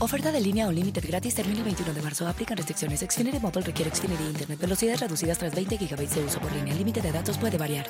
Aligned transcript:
Oferta 0.00 0.32
de 0.32 0.40
línea 0.40 0.66
Unlimited 0.66 1.04
gratis 1.06 1.34
termina 1.34 1.58
el 1.58 1.64
21 1.64 1.94
de 1.94 2.02
marzo. 2.02 2.26
Aplican 2.26 2.56
restricciones. 2.56 3.00
Xfinity 3.00 3.38
Mobile 3.38 3.62
requiere 3.62 3.94
Xfinity 3.94 4.24
Internet. 4.24 4.58
Velocidades 4.60 5.00
reducidas 5.00 5.38
tras 5.38 5.54
20 5.54 5.76
GB 5.76 6.08
de 6.08 6.24
uso 6.24 6.40
por 6.40 6.52
línea. 6.52 6.72
El 6.72 6.78
límite 6.78 7.00
de 7.00 7.12
datos 7.12 7.38
puede 7.38 7.58
variar. 7.58 7.86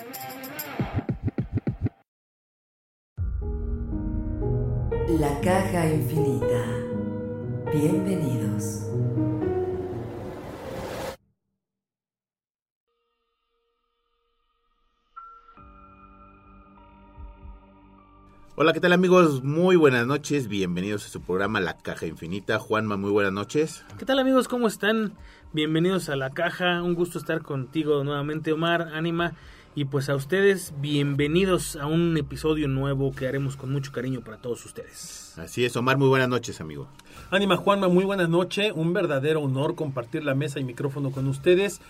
La 5.09 5.41
caja 5.41 5.87
infinita. 5.87 6.65
Bienvenidos. 7.73 8.85
Hola, 18.57 18.73
¿qué 18.73 18.79
tal 18.79 18.93
amigos? 18.93 19.43
Muy 19.43 19.75
buenas 19.75 20.07
noches, 20.07 20.47
bienvenidos 20.47 21.05
a 21.05 21.09
su 21.09 21.21
programa 21.21 21.59
La 21.59 21.77
Caja 21.77 22.07
Infinita. 22.07 22.61
Juanma, 22.61 22.97
muy 22.97 23.11
buenas 23.11 23.33
noches. 23.33 23.85
¿Qué 23.99 24.05
tal 24.05 24.21
amigos? 24.21 24.47
¿Cómo 24.47 24.69
están? 24.69 25.15
Bienvenidos 25.53 26.09
a 26.09 26.15
La 26.15 26.31
Caja, 26.31 26.81
un 26.85 26.95
gusto 26.95 27.19
estar 27.19 27.43
contigo 27.43 28.05
nuevamente 28.05 28.53
Omar, 28.53 28.93
Ánima, 28.95 29.33
y 29.75 29.87
pues 29.87 30.09
a 30.09 30.15
ustedes 30.15 30.73
bienvenidos 30.79 31.75
a 31.75 31.87
un 31.87 32.17
episodio 32.17 32.69
nuevo 32.69 33.13
que 33.13 33.27
haremos 33.27 33.57
con 33.57 33.73
mucho 33.73 33.91
cariño 33.91 34.21
para 34.21 34.37
todos 34.37 34.65
ustedes. 34.65 35.35
Así 35.37 35.65
es, 35.65 35.75
Omar, 35.75 35.99
muy 35.99 36.07
buenas 36.07 36.29
noches, 36.29 36.61
amigo. 36.61 36.87
Ánima 37.33 37.57
Juanma, 37.57 37.89
muy 37.89 38.05
buenas 38.05 38.29
noches, 38.29 38.71
un 38.73 38.93
verdadero 38.93 39.43
honor 39.43 39.75
compartir 39.75 40.23
la 40.23 40.37
mesa 40.37 40.61
y 40.61 40.65
micrófono 40.65 41.11
con 41.11 41.27
ustedes 41.27 41.81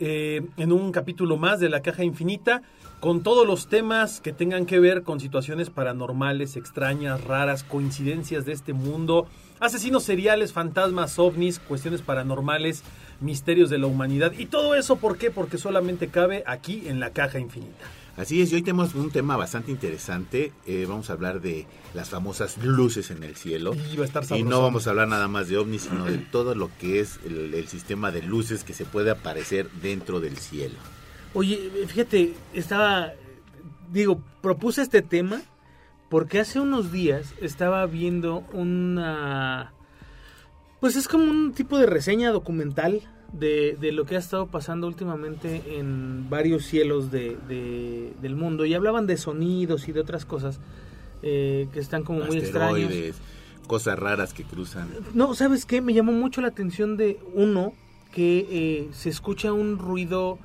eh, 0.00 0.42
en 0.56 0.72
un 0.72 0.92
capítulo 0.92 1.36
más 1.36 1.60
de 1.60 1.68
La 1.68 1.82
Caja 1.82 2.04
Infinita 2.04 2.62
con 3.00 3.24
todos 3.24 3.46
los 3.46 3.66
temas 3.66 4.20
que 4.20 4.32
tengan 4.32 4.64
que 4.64 4.78
ver 4.78 5.02
con 5.02 5.18
situaciones 5.18 5.70
paranormales, 5.70 6.56
extrañas, 6.56 7.24
raras, 7.24 7.64
coincidencias 7.64 8.44
de 8.44 8.52
este 8.52 8.72
mundo, 8.72 9.26
asesinos 9.58 10.04
seriales, 10.04 10.52
fantasmas, 10.52 11.18
ovnis, 11.18 11.58
cuestiones 11.58 12.00
paranormales, 12.00 12.84
misterios 13.20 13.70
de 13.70 13.78
la 13.78 13.88
humanidad. 13.88 14.32
Y 14.38 14.46
todo 14.46 14.76
eso, 14.76 14.96
¿por 14.96 15.18
qué? 15.18 15.32
Porque 15.32 15.58
solamente 15.58 16.08
cabe 16.08 16.44
aquí 16.46 16.84
en 16.86 17.00
la 17.00 17.10
caja 17.10 17.40
infinita. 17.40 17.86
Así 18.16 18.42
es, 18.42 18.52
y 18.52 18.56
hoy 18.56 18.62
tenemos 18.62 18.94
un 18.94 19.10
tema 19.10 19.36
bastante 19.36 19.70
interesante. 19.70 20.52
Eh, 20.66 20.84
vamos 20.86 21.08
a 21.08 21.14
hablar 21.14 21.40
de 21.40 21.66
las 21.94 22.10
famosas 22.10 22.58
luces 22.58 23.10
en 23.10 23.22
el 23.22 23.36
cielo. 23.36 23.74
Y, 23.90 23.96
va 23.96 24.02
a 24.02 24.06
estar 24.06 24.22
Y 24.22 24.26
sabroso. 24.26 24.50
no 24.50 24.60
vamos 24.60 24.86
a 24.86 24.90
hablar 24.90 25.08
nada 25.08 25.28
más 25.28 25.48
de 25.48 25.56
ovnis, 25.56 25.82
sino 25.82 26.04
de 26.04 26.18
todo 26.18 26.54
lo 26.54 26.70
que 26.78 27.00
es 27.00 27.18
el, 27.24 27.54
el 27.54 27.68
sistema 27.68 28.10
de 28.10 28.22
luces 28.22 28.64
que 28.64 28.74
se 28.74 28.84
puede 28.84 29.10
aparecer 29.10 29.70
dentro 29.80 30.20
del 30.20 30.36
cielo. 30.36 30.74
Oye, 31.32 31.70
fíjate, 31.86 32.34
estaba, 32.52 33.12
digo, 33.90 34.22
propuse 34.42 34.82
este 34.82 35.00
tema 35.00 35.40
porque 36.10 36.40
hace 36.40 36.60
unos 36.60 36.92
días 36.92 37.32
estaba 37.40 37.86
viendo 37.86 38.44
una, 38.52 39.72
pues 40.80 40.96
es 40.96 41.08
como 41.08 41.24
un 41.24 41.54
tipo 41.54 41.78
de 41.78 41.86
reseña 41.86 42.30
documental 42.32 43.00
de, 43.32 43.76
de 43.80 43.92
lo 43.92 44.04
que 44.04 44.16
ha 44.16 44.18
estado 44.18 44.46
pasando 44.46 44.86
últimamente 44.86 45.78
en 45.78 46.28
varios 46.28 46.64
cielos 46.66 47.10
de, 47.10 47.36
de- 47.48 48.12
del 48.20 48.36
mundo 48.36 48.64
y 48.66 48.74
hablaban 48.74 49.06
de 49.06 49.16
sonidos 49.16 49.88
y 49.88 49.92
de 49.92 50.00
otras 50.00 50.24
cosas 50.26 50.60
eh, 51.22 51.68
que 51.72 51.80
están 51.80 52.02
como 52.04 52.20
muy 52.20 52.36
extraños. 52.44 52.92
Cosas 53.66 53.98
raras 53.98 54.34
que 54.34 54.42
cruzan. 54.44 54.88
No, 55.14 55.34
¿sabes 55.34 55.64
qué? 55.64 55.80
Me 55.80 55.94
llamó 55.94 56.12
mucho 56.12 56.40
la 56.40 56.48
atención 56.48 56.96
de 56.96 57.18
uno 57.32 57.72
que 58.12 58.46
eh, 58.50 58.88
se 58.92 59.08
escucha 59.08 59.52
un 59.52 59.78
ruido 59.78 60.38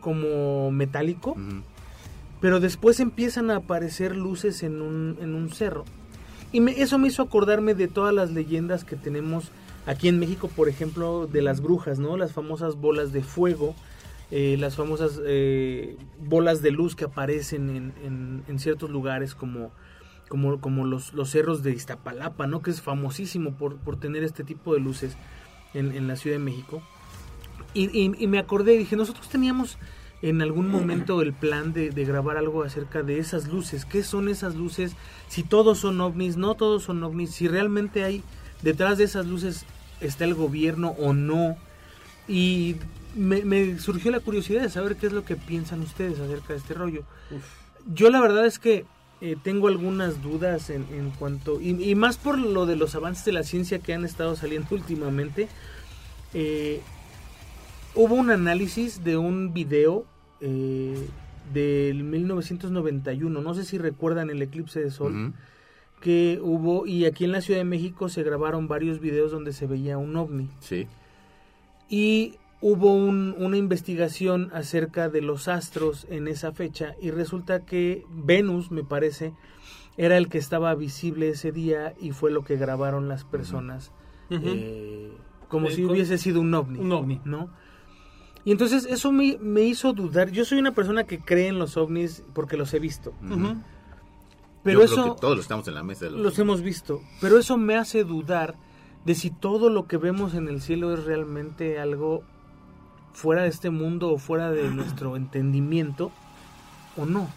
como 0.00 0.70
metálico, 0.70 1.34
pero 2.40 2.60
después 2.60 3.00
empiezan 3.00 3.50
a 3.50 3.56
aparecer 3.56 4.16
luces 4.16 4.62
en 4.62 4.82
un, 4.82 5.16
en 5.22 5.34
un 5.34 5.48
cerro. 5.50 5.84
Y 6.52 6.60
me- 6.60 6.82
eso 6.82 6.98
me 6.98 7.08
hizo 7.08 7.22
acordarme 7.22 7.74
de 7.74 7.88
todas 7.88 8.12
las 8.12 8.30
leyendas 8.32 8.84
que 8.84 8.96
tenemos 8.96 9.50
aquí 9.86 10.08
en 10.08 10.18
México, 10.18 10.48
por 10.48 10.68
ejemplo, 10.68 11.26
de 11.26 11.42
las 11.42 11.60
brujas, 11.60 11.98
¿no? 11.98 12.16
Las 12.16 12.32
famosas 12.32 12.76
bolas 12.76 13.12
de 13.12 13.22
fuego, 13.22 13.74
eh, 14.30 14.56
las 14.58 14.76
famosas 14.76 15.20
eh, 15.26 15.96
bolas 16.26 16.62
de 16.62 16.70
luz 16.70 16.96
que 16.96 17.04
aparecen 17.04 17.68
en, 17.70 17.92
en- 18.04 18.42
en 18.48 18.58
ciertos 18.58 18.90
lugares 18.90 19.34
como, 19.34 19.70
como, 20.28 20.60
como 20.60 20.86
los, 20.86 21.12
los 21.12 21.30
cerros 21.30 21.62
de 21.62 21.72
Iztapalapa, 21.72 22.46
¿no? 22.46 22.62
Que 22.62 22.70
es 22.70 22.80
famosísimo 22.82 23.52
por, 23.54 23.76
por 23.76 23.98
tener 24.00 24.24
este 24.24 24.42
tipo 24.44 24.74
de 24.74 24.80
luces 24.80 25.16
en, 25.74 25.92
en 25.92 26.08
la 26.08 26.16
Ciudad 26.16 26.36
de 26.38 26.44
México. 26.44 26.82
Y, 27.74 27.84
y- 27.98 28.12
y 28.18 28.26
me 28.26 28.38
acordé, 28.38 28.78
dije, 28.78 28.96
nosotros 28.96 29.28
teníamos 29.28 29.78
en 30.22 30.40
algún 30.40 30.68
momento 30.70 31.20
el 31.20 31.34
plan 31.34 31.74
de, 31.74 31.90
de 31.90 32.04
grabar 32.06 32.38
algo 32.38 32.62
acerca 32.62 33.02
de 33.02 33.18
esas 33.18 33.46
luces. 33.48 33.84
¿Qué 33.84 34.02
son 34.02 34.28
esas 34.30 34.54
luces? 34.54 34.96
Si 35.28 35.42
todos 35.42 35.78
son 35.78 36.00
ovnis, 36.00 36.38
no 36.38 36.54
todos 36.54 36.84
son 36.84 37.02
ovnis, 37.02 37.30
si 37.32 37.46
realmente 37.46 38.04
hay 38.04 38.22
detrás 38.62 38.96
de 38.96 39.04
esas 39.04 39.26
luces 39.26 39.66
está 40.06 40.24
el 40.24 40.34
gobierno 40.34 40.94
o 40.98 41.12
no. 41.12 41.56
Y 42.26 42.76
me, 43.14 43.44
me 43.44 43.78
surgió 43.78 44.10
la 44.10 44.20
curiosidad 44.20 44.62
de 44.62 44.70
saber 44.70 44.96
qué 44.96 45.06
es 45.06 45.12
lo 45.12 45.24
que 45.24 45.36
piensan 45.36 45.80
ustedes 45.80 46.18
acerca 46.20 46.52
de 46.54 46.58
este 46.58 46.74
rollo. 46.74 47.04
Yo 47.92 48.10
la 48.10 48.20
verdad 48.20 48.46
es 48.46 48.58
que 48.58 48.86
eh, 49.20 49.36
tengo 49.42 49.68
algunas 49.68 50.22
dudas 50.22 50.70
en, 50.70 50.86
en 50.92 51.10
cuanto, 51.10 51.60
y, 51.60 51.70
y 51.82 51.94
más 51.94 52.16
por 52.16 52.38
lo 52.38 52.66
de 52.66 52.76
los 52.76 52.94
avances 52.94 53.24
de 53.24 53.32
la 53.32 53.42
ciencia 53.42 53.78
que 53.78 53.94
han 53.94 54.04
estado 54.04 54.36
saliendo 54.36 54.68
últimamente. 54.72 55.48
Eh, 56.34 56.80
hubo 57.94 58.14
un 58.14 58.30
análisis 58.30 59.04
de 59.04 59.16
un 59.16 59.54
video 59.54 60.04
eh, 60.40 61.08
del 61.52 62.02
1991, 62.04 63.40
no 63.40 63.54
sé 63.54 63.64
si 63.64 63.78
recuerdan 63.78 64.30
el 64.30 64.42
eclipse 64.42 64.80
de 64.80 64.90
sol. 64.90 65.32
Que 66.04 66.38
hubo, 66.42 66.86
y 66.86 67.06
aquí 67.06 67.24
en 67.24 67.32
la 67.32 67.40
Ciudad 67.40 67.60
de 67.60 67.64
México 67.64 68.10
se 68.10 68.22
grabaron 68.22 68.68
varios 68.68 69.00
videos 69.00 69.32
donde 69.32 69.54
se 69.54 69.66
veía 69.66 69.96
un 69.96 70.14
ovni. 70.16 70.50
Sí. 70.60 70.86
Y 71.88 72.34
hubo 72.60 72.94
un- 72.94 73.34
una 73.38 73.56
investigación 73.56 74.50
acerca 74.52 75.08
de 75.08 75.22
los 75.22 75.48
astros 75.48 76.06
en 76.10 76.28
esa 76.28 76.52
fecha 76.52 76.94
y 77.00 77.10
resulta 77.10 77.64
que 77.64 78.04
Venus, 78.10 78.70
me 78.70 78.84
parece, 78.84 79.32
era 79.96 80.18
el 80.18 80.28
que 80.28 80.36
estaba 80.38 80.74
visible 80.74 81.30
ese 81.30 81.52
día 81.52 81.94
y 81.98 82.10
fue 82.10 82.30
lo 82.30 82.44
que 82.44 82.56
grabaron 82.56 83.08
las 83.08 83.24
personas 83.24 83.90
eh, 84.30 85.10
como 85.48 85.68
Eh, 85.68 85.70
si 85.72 85.84
hubiese 85.84 86.18
sido 86.18 86.40
un 86.42 86.52
ovni. 86.52 86.80
Un 86.80 86.92
ovni. 86.92 87.20
¿no? 87.24 87.48
Y 88.44 88.50
entonces 88.52 88.84
eso 88.84 89.10
me, 89.10 89.38
me 89.40 89.62
hizo 89.62 89.94
dudar. 89.94 90.30
Yo 90.32 90.44
soy 90.44 90.58
una 90.58 90.72
persona 90.72 91.04
que 91.04 91.18
cree 91.20 91.48
en 91.48 91.58
los 91.58 91.76
ovnis 91.78 92.22
porque 92.34 92.56
los 92.58 92.74
he 92.74 92.78
visto. 92.78 93.14
Pero 94.64 94.80
Yo 94.80 94.84
eso 94.86 94.94
creo 95.02 95.14
que 95.14 95.20
todos 95.20 95.38
estamos 95.38 95.68
en 95.68 95.74
la 95.74 95.82
mesa. 95.84 96.06
de 96.06 96.10
los- 96.12 96.20
los 96.20 96.38
hemos 96.38 96.62
visto. 96.62 97.00
Pero 97.20 97.38
eso 97.38 97.56
me 97.56 97.76
hace 97.76 98.02
dudar 98.02 98.56
de 99.04 99.14
si 99.14 99.30
todo 99.30 99.68
lo 99.70 99.86
que 99.86 99.98
vemos 99.98 100.34
en 100.34 100.48
el 100.48 100.60
cielo 100.62 100.92
es 100.94 101.04
realmente 101.04 101.78
algo 101.78 102.22
fuera 103.12 103.42
de 103.42 103.48
este 103.50 103.70
mundo 103.70 104.10
o 104.10 104.18
fuera 104.18 104.50
de 104.50 104.70
nuestro 104.70 105.16
entendimiento 105.16 106.10
o 106.96 107.04
no. 107.06 107.28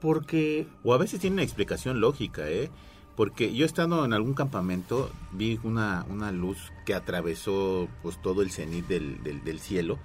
Porque 0.00 0.66
O 0.82 0.94
a 0.94 0.98
veces 0.98 1.20
tiene 1.20 1.34
una 1.34 1.42
explicación 1.42 2.00
lógica, 2.00 2.48
¿eh? 2.48 2.70
Porque 3.14 3.54
yo 3.54 3.66
estando 3.66 4.04
en 4.04 4.12
algún 4.14 4.32
campamento 4.34 5.10
vi 5.32 5.60
una, 5.62 6.04
una 6.08 6.32
luz 6.32 6.72
que 6.86 6.94
atravesó 6.94 7.86
pues 8.02 8.20
todo 8.20 8.40
el 8.42 8.50
cenit 8.50 8.86
del, 8.88 9.22
del, 9.22 9.44
del 9.44 9.60
cielo 9.60 9.98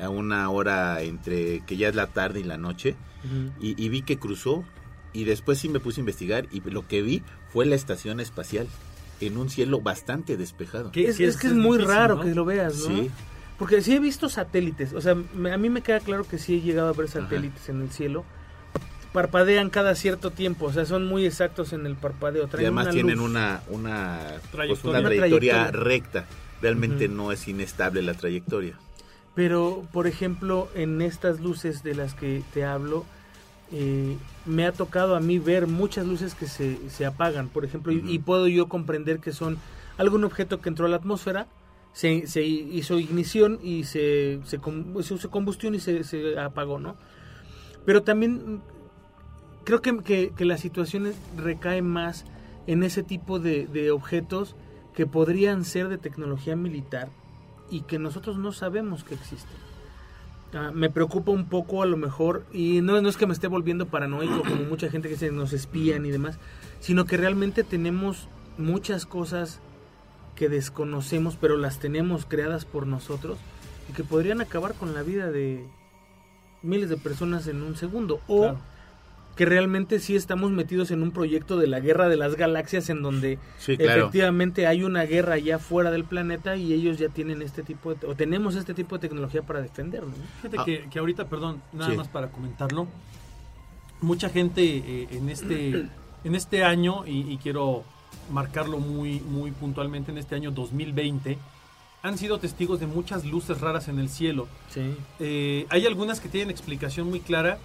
a 0.00 0.08
una 0.10 0.50
hora 0.50 1.00
entre 1.02 1.60
que 1.64 1.76
ya 1.76 1.88
es 1.88 1.94
la 1.94 2.08
tarde 2.08 2.40
y 2.40 2.44
la 2.44 2.56
noche 2.58 2.96
y, 3.60 3.80
y 3.82 3.88
vi 3.88 4.02
que 4.02 4.18
cruzó 4.18 4.64
y 5.12 5.24
después 5.24 5.58
sí 5.58 5.68
me 5.68 5.80
puse 5.80 6.00
a 6.00 6.02
investigar 6.02 6.46
y 6.52 6.60
lo 6.60 6.86
que 6.86 7.02
vi 7.02 7.22
fue 7.52 7.66
la 7.66 7.74
estación 7.74 8.20
espacial 8.20 8.66
en 9.20 9.36
un 9.36 9.50
cielo 9.50 9.80
bastante 9.80 10.36
despejado. 10.36 10.90
Es, 10.94 11.16
sí, 11.16 11.24
es 11.24 11.34
es- 11.34 11.36
que 11.40 11.46
es 11.48 11.52
es 11.52 11.58
muy 11.58 11.78
difícil, 11.78 11.96
raro 11.96 12.14
¿no? 12.16 12.22
que 12.22 12.34
lo 12.34 12.44
veas, 12.44 12.76
¿no? 12.76 12.88
Sí. 12.96 13.10
Porque 13.58 13.82
sí 13.82 13.94
he 13.94 13.98
visto 13.98 14.28
satélites, 14.28 14.92
o 14.92 15.00
sea, 15.00 15.16
me- 15.34 15.52
a 15.52 15.58
mí 15.58 15.68
me 15.70 15.80
queda 15.82 15.98
claro 16.00 16.24
que 16.24 16.38
sí 16.38 16.56
he 16.56 16.60
llegado 16.60 16.88
a 16.88 16.92
ver 16.92 17.08
satélites 17.08 17.68
en 17.68 17.82
el 17.82 17.90
cielo, 17.90 18.24
parpadean 19.12 19.70
cada 19.70 19.94
cierto 19.94 20.30
tiempo, 20.30 20.66
o 20.66 20.72
sea, 20.72 20.84
son 20.84 21.06
muy 21.06 21.24
exactos 21.26 21.72
en 21.72 21.86
el 21.86 21.96
parpadeo. 21.96 22.44
Y 22.44 22.48
traen 22.48 22.66
además 22.66 22.84
una 22.86 22.92
tienen 22.92 23.16
luz. 23.18 23.24
una, 23.30 23.62
una, 23.68 24.18
pues, 24.30 24.50
Trayectoria. 24.52 24.90
una 24.90 24.98
Una 25.00 25.08
trayectoria 25.08 25.52
trayectoria. 25.54 25.84
recta. 25.84 26.26
Realmente 26.60 27.08
no 27.08 27.32
es 27.32 27.46
inestable 27.48 28.02
la 28.02 28.14
trayectoria. 28.14 28.74
Pero, 29.34 29.84
por 29.92 30.06
ejemplo, 30.08 30.68
en 30.74 31.00
estas 31.02 31.40
luces 31.40 31.82
de 31.84 31.94
las 31.94 32.14
que 32.14 32.42
te 32.52 32.64
hablo, 32.64 33.06
eh, 33.72 34.16
me 34.46 34.66
ha 34.66 34.72
tocado 34.72 35.14
a 35.16 35.20
mí 35.20 35.38
ver 35.38 35.66
muchas 35.66 36.06
luces 36.06 36.34
que 36.34 36.46
se, 36.46 36.88
se 36.90 37.04
apagan, 37.06 37.48
por 37.48 37.64
ejemplo, 37.64 37.92
y- 37.92 38.18
puedo 38.18 38.48
yo 38.48 38.68
comprender 38.68 39.20
que 39.20 39.32
son 39.32 39.58
algún 39.96 40.24
objeto 40.24 40.60
que 40.60 40.68
entró 40.68 40.86
a 40.86 40.88
la 40.88 40.96
atmósfera, 40.96 41.46
se, 41.92 42.26
se 42.26 42.44
hizo 42.44 42.98
ignición 42.98 43.58
y 43.62 43.84
se, 43.84 44.40
se, 44.44 44.58
hizo 45.00 45.30
combustión 45.30 45.74
y 45.74 45.80
se, 45.80 46.04
se 46.04 46.38
apagó, 46.38 46.78
¿no? 46.78 46.96
Pero 47.84 48.02
también 48.02 48.54
mm, 48.56 48.60
creo 49.64 49.82
que, 49.82 49.98
que, 49.98 50.32
que 50.36 50.44
la 50.44 50.58
situación 50.58 51.06
es- 51.06 51.16
recae 51.36 51.82
más 51.82 52.24
en 52.66 52.82
ese 52.82 53.02
tipo 53.02 53.38
de, 53.38 53.66
de 53.66 53.90
objetos 53.90 54.54
que 54.94 55.06
podrían 55.06 55.64
ser 55.64 55.88
de 55.88 55.98
tecnología 55.98 56.56
militar 56.56 57.08
y 57.70 57.82
que 57.82 57.98
nosotros 57.98 58.38
no 58.38 58.52
sabemos 58.52 59.04
que 59.04 59.14
existen. 59.14 59.56
Ah, 60.54 60.70
me 60.72 60.88
preocupa 60.88 61.30
un 61.30 61.46
poco 61.46 61.82
a 61.82 61.86
lo 61.86 61.98
mejor, 61.98 62.46
y 62.52 62.80
no, 62.80 63.00
no 63.02 63.08
es 63.08 63.18
que 63.18 63.26
me 63.26 63.34
esté 63.34 63.48
volviendo 63.48 63.86
paranoico 63.86 64.42
como 64.42 64.62
mucha 64.64 64.88
gente 64.88 65.08
que 65.08 65.14
dice 65.14 65.30
nos 65.30 65.52
espían 65.52 66.06
y 66.06 66.10
demás, 66.10 66.38
sino 66.80 67.04
que 67.04 67.18
realmente 67.18 67.64
tenemos 67.64 68.28
muchas 68.56 69.04
cosas 69.04 69.60
que 70.34 70.48
desconocemos, 70.48 71.36
pero 71.38 71.56
las 71.56 71.80
tenemos 71.80 72.24
creadas 72.24 72.64
por 72.64 72.86
nosotros 72.86 73.38
y 73.90 73.92
que 73.92 74.04
podrían 74.04 74.40
acabar 74.40 74.72
con 74.74 74.94
la 74.94 75.02
vida 75.02 75.30
de 75.30 75.66
miles 76.62 76.88
de 76.88 76.96
personas 76.96 77.46
en 77.46 77.62
un 77.62 77.76
segundo. 77.76 78.20
O. 78.26 78.56
que 79.38 79.44
realmente 79.46 80.00
sí 80.00 80.16
estamos 80.16 80.50
metidos 80.50 80.90
en 80.90 81.00
un 81.00 81.12
proyecto 81.12 81.56
de 81.58 81.68
la 81.68 81.78
guerra 81.78 82.08
de 82.08 82.16
las 82.16 82.34
galaxias 82.34 82.90
en 82.90 83.02
donde 83.02 83.38
Sí, 83.58 83.76
claro. 83.76 84.00
efectivamente 84.02 84.66
hay 84.66 84.82
una 84.82 85.04
guerra 85.04 85.38
ya 85.38 85.60
fuera 85.60 85.92
del 85.92 86.02
planeta 86.04 86.56
y 86.56 86.72
ellos 86.72 86.98
ya 86.98 87.08
tienen 87.08 87.40
este 87.40 87.62
tipo 87.62 87.94
de, 87.94 88.04
o 88.08 88.16
tenemos 88.16 88.56
este 88.56 88.74
tipo 88.74 88.96
de 88.98 89.08
tecnología 89.08 89.42
para 89.42 89.62
defendernos. 89.62 90.18
¿no? 90.18 90.24
Fíjate 90.42 90.56
Ah. 90.58 90.64
que, 90.64 90.90
que 90.90 90.98
ahorita, 90.98 91.28
perdón, 91.28 91.62
nada 91.72 91.90
Sí. 91.92 91.96
más 91.96 92.08
para 92.08 92.32
comentarlo. 92.32 92.88
Mucha 94.00 94.28
gente 94.28 94.62
eh, 94.64 95.08
en 95.12 95.28
este 95.28 95.86
en 96.24 96.34
este 96.34 96.64
año 96.64 97.06
y, 97.06 97.32
y 97.32 97.36
quiero 97.38 97.84
marcarlo 98.32 98.78
muy 98.78 99.20
muy 99.20 99.52
puntualmente 99.52 100.10
en 100.10 100.18
este 100.18 100.34
año 100.34 100.50
2020 100.50 101.38
han 102.02 102.18
sido 102.18 102.38
testigos 102.38 102.80
de 102.80 102.86
muchas 102.86 103.24
luces 103.24 103.60
raras 103.60 103.86
en 103.88 103.98
el 104.00 104.08
cielo. 104.08 104.46
Sí. 104.70 104.96
Eh, 105.20 105.66
hay 105.68 105.86
algunas 105.86 106.20
que 106.20 106.28
tienen 106.28 106.50
explicación 106.50 107.08
muy 107.08 107.20
clara, 107.20 107.58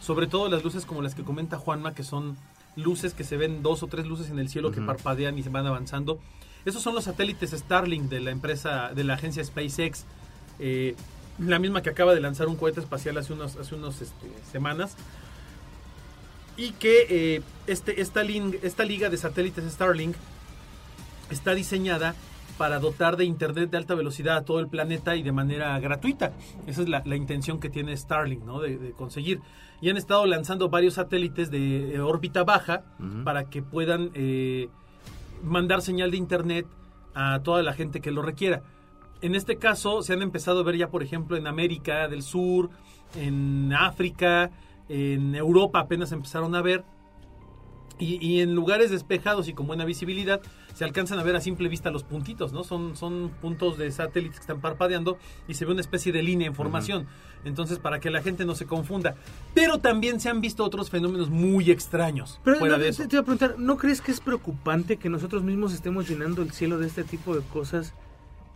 sobre 0.00 0.26
todo 0.26 0.48
las 0.48 0.64
luces 0.64 0.86
como 0.86 1.02
las 1.02 1.14
que 1.14 1.22
comenta 1.22 1.58
Juanma, 1.58 1.94
que 1.94 2.02
son 2.02 2.36
luces 2.76 3.14
que 3.14 3.24
se 3.24 3.36
ven 3.36 3.62
dos 3.62 3.82
o 3.82 3.86
tres 3.86 4.06
luces 4.06 4.30
en 4.30 4.38
el 4.38 4.48
cielo 4.48 4.72
que 4.72 4.80
parpadean 4.80 5.38
y 5.38 5.42
se 5.42 5.48
van 5.48 5.66
avanzando. 5.66 6.18
Esos 6.64 6.82
son 6.82 6.94
los 6.94 7.04
satélites 7.04 7.50
Starlink 7.50 8.08
de 8.08 8.20
la 8.20 8.30
empresa, 8.30 8.90
de 8.94 9.04
la 9.04 9.14
agencia 9.14 9.44
SpaceX, 9.44 10.04
eh, 10.58 10.96
la 11.38 11.58
misma 11.58 11.82
que 11.82 11.90
acaba 11.90 12.14
de 12.14 12.20
lanzar 12.20 12.48
un 12.48 12.56
cohete 12.56 12.80
espacial 12.80 13.18
hace 13.18 13.32
unos, 13.32 13.56
hace 13.56 13.74
unos 13.74 14.00
este, 14.00 14.30
semanas. 14.50 14.96
Y 16.56 16.70
que 16.72 17.06
eh, 17.10 17.42
este, 17.66 18.00
esta 18.00 18.22
liga 18.84 19.10
de 19.10 19.16
satélites 19.16 19.72
Starlink 19.72 20.16
está 21.30 21.54
diseñada 21.54 22.14
para 22.58 22.78
dotar 22.78 23.16
de 23.16 23.24
internet 23.24 23.70
de 23.70 23.76
alta 23.76 23.94
velocidad 23.94 24.36
a 24.36 24.44
todo 24.44 24.60
el 24.60 24.68
planeta 24.68 25.16
y 25.16 25.22
de 25.22 25.32
manera 25.32 25.78
gratuita. 25.80 26.32
Esa 26.66 26.82
es 26.82 26.88
la, 26.88 27.02
la 27.04 27.16
intención 27.16 27.58
que 27.58 27.68
tiene 27.68 27.96
Starlink, 27.96 28.44
¿no? 28.44 28.60
De, 28.60 28.78
de 28.78 28.92
conseguir. 28.92 29.40
Y 29.80 29.90
han 29.90 29.96
estado 29.96 30.24
lanzando 30.24 30.68
varios 30.68 30.94
satélites 30.94 31.50
de 31.50 31.94
eh, 31.96 32.00
órbita 32.00 32.44
baja 32.44 32.84
para 33.24 33.50
que 33.50 33.60
puedan 33.60 34.10
eh, 34.14 34.68
mandar 35.42 35.82
señal 35.82 36.10
de 36.10 36.16
internet 36.16 36.66
a 37.14 37.40
toda 37.42 37.62
la 37.62 37.74
gente 37.74 38.00
que 38.00 38.10
lo 38.10 38.22
requiera. 38.22 38.62
En 39.20 39.34
este 39.34 39.56
caso 39.56 40.02
se 40.02 40.12
han 40.12 40.22
empezado 40.22 40.60
a 40.60 40.62
ver 40.62 40.76
ya, 40.76 40.88
por 40.88 41.02
ejemplo, 41.02 41.36
en 41.36 41.46
América 41.46 42.08
del 42.08 42.22
Sur, 42.22 42.70
en 43.16 43.72
África, 43.72 44.50
en 44.88 45.34
Europa 45.34 45.80
apenas 45.80 46.12
empezaron 46.12 46.54
a 46.54 46.62
ver. 46.62 46.84
Y, 47.98 48.18
y 48.26 48.40
en 48.40 48.54
lugares 48.56 48.90
despejados 48.90 49.46
y 49.46 49.52
con 49.52 49.68
buena 49.68 49.84
visibilidad 49.84 50.40
se 50.74 50.84
alcanzan 50.84 51.20
a 51.20 51.22
ver 51.22 51.36
a 51.36 51.40
simple 51.40 51.68
vista 51.68 51.92
los 51.92 52.02
puntitos, 52.02 52.52
¿no? 52.52 52.64
Son, 52.64 52.96
son 52.96 53.30
puntos 53.40 53.78
de 53.78 53.90
satélites 53.92 54.38
que 54.38 54.40
están 54.40 54.60
parpadeando 54.60 55.16
y 55.46 55.54
se 55.54 55.64
ve 55.64 55.70
una 55.72 55.80
especie 55.80 56.10
de 56.10 56.22
línea 56.24 56.48
en 56.48 56.54
formación. 56.56 57.06
Entonces, 57.44 57.78
para 57.78 58.00
que 58.00 58.10
la 58.10 58.20
gente 58.22 58.44
no 58.44 58.54
se 58.56 58.66
confunda. 58.66 59.14
Pero 59.54 59.78
también 59.78 60.18
se 60.18 60.28
han 60.28 60.40
visto 60.40 60.64
otros 60.64 60.90
fenómenos 60.90 61.30
muy 61.30 61.70
extraños 61.70 62.40
Pero 62.42 62.58
fuera 62.58 62.76
no, 62.76 62.82
de 62.82 62.86
te- 62.86 62.90
eso. 62.90 63.08
te 63.08 63.14
iba 63.16 63.20
a 63.20 63.24
preguntar, 63.24 63.56
¿no 63.58 63.76
crees 63.76 64.00
que 64.00 64.10
es 64.10 64.18
preocupante 64.20 64.96
que 64.96 65.08
nosotros 65.08 65.44
mismos 65.44 65.72
estemos 65.72 66.08
llenando 66.08 66.42
el 66.42 66.50
cielo 66.50 66.78
de 66.78 66.86
este 66.88 67.04
tipo 67.04 67.36
de 67.36 67.42
cosas 67.42 67.94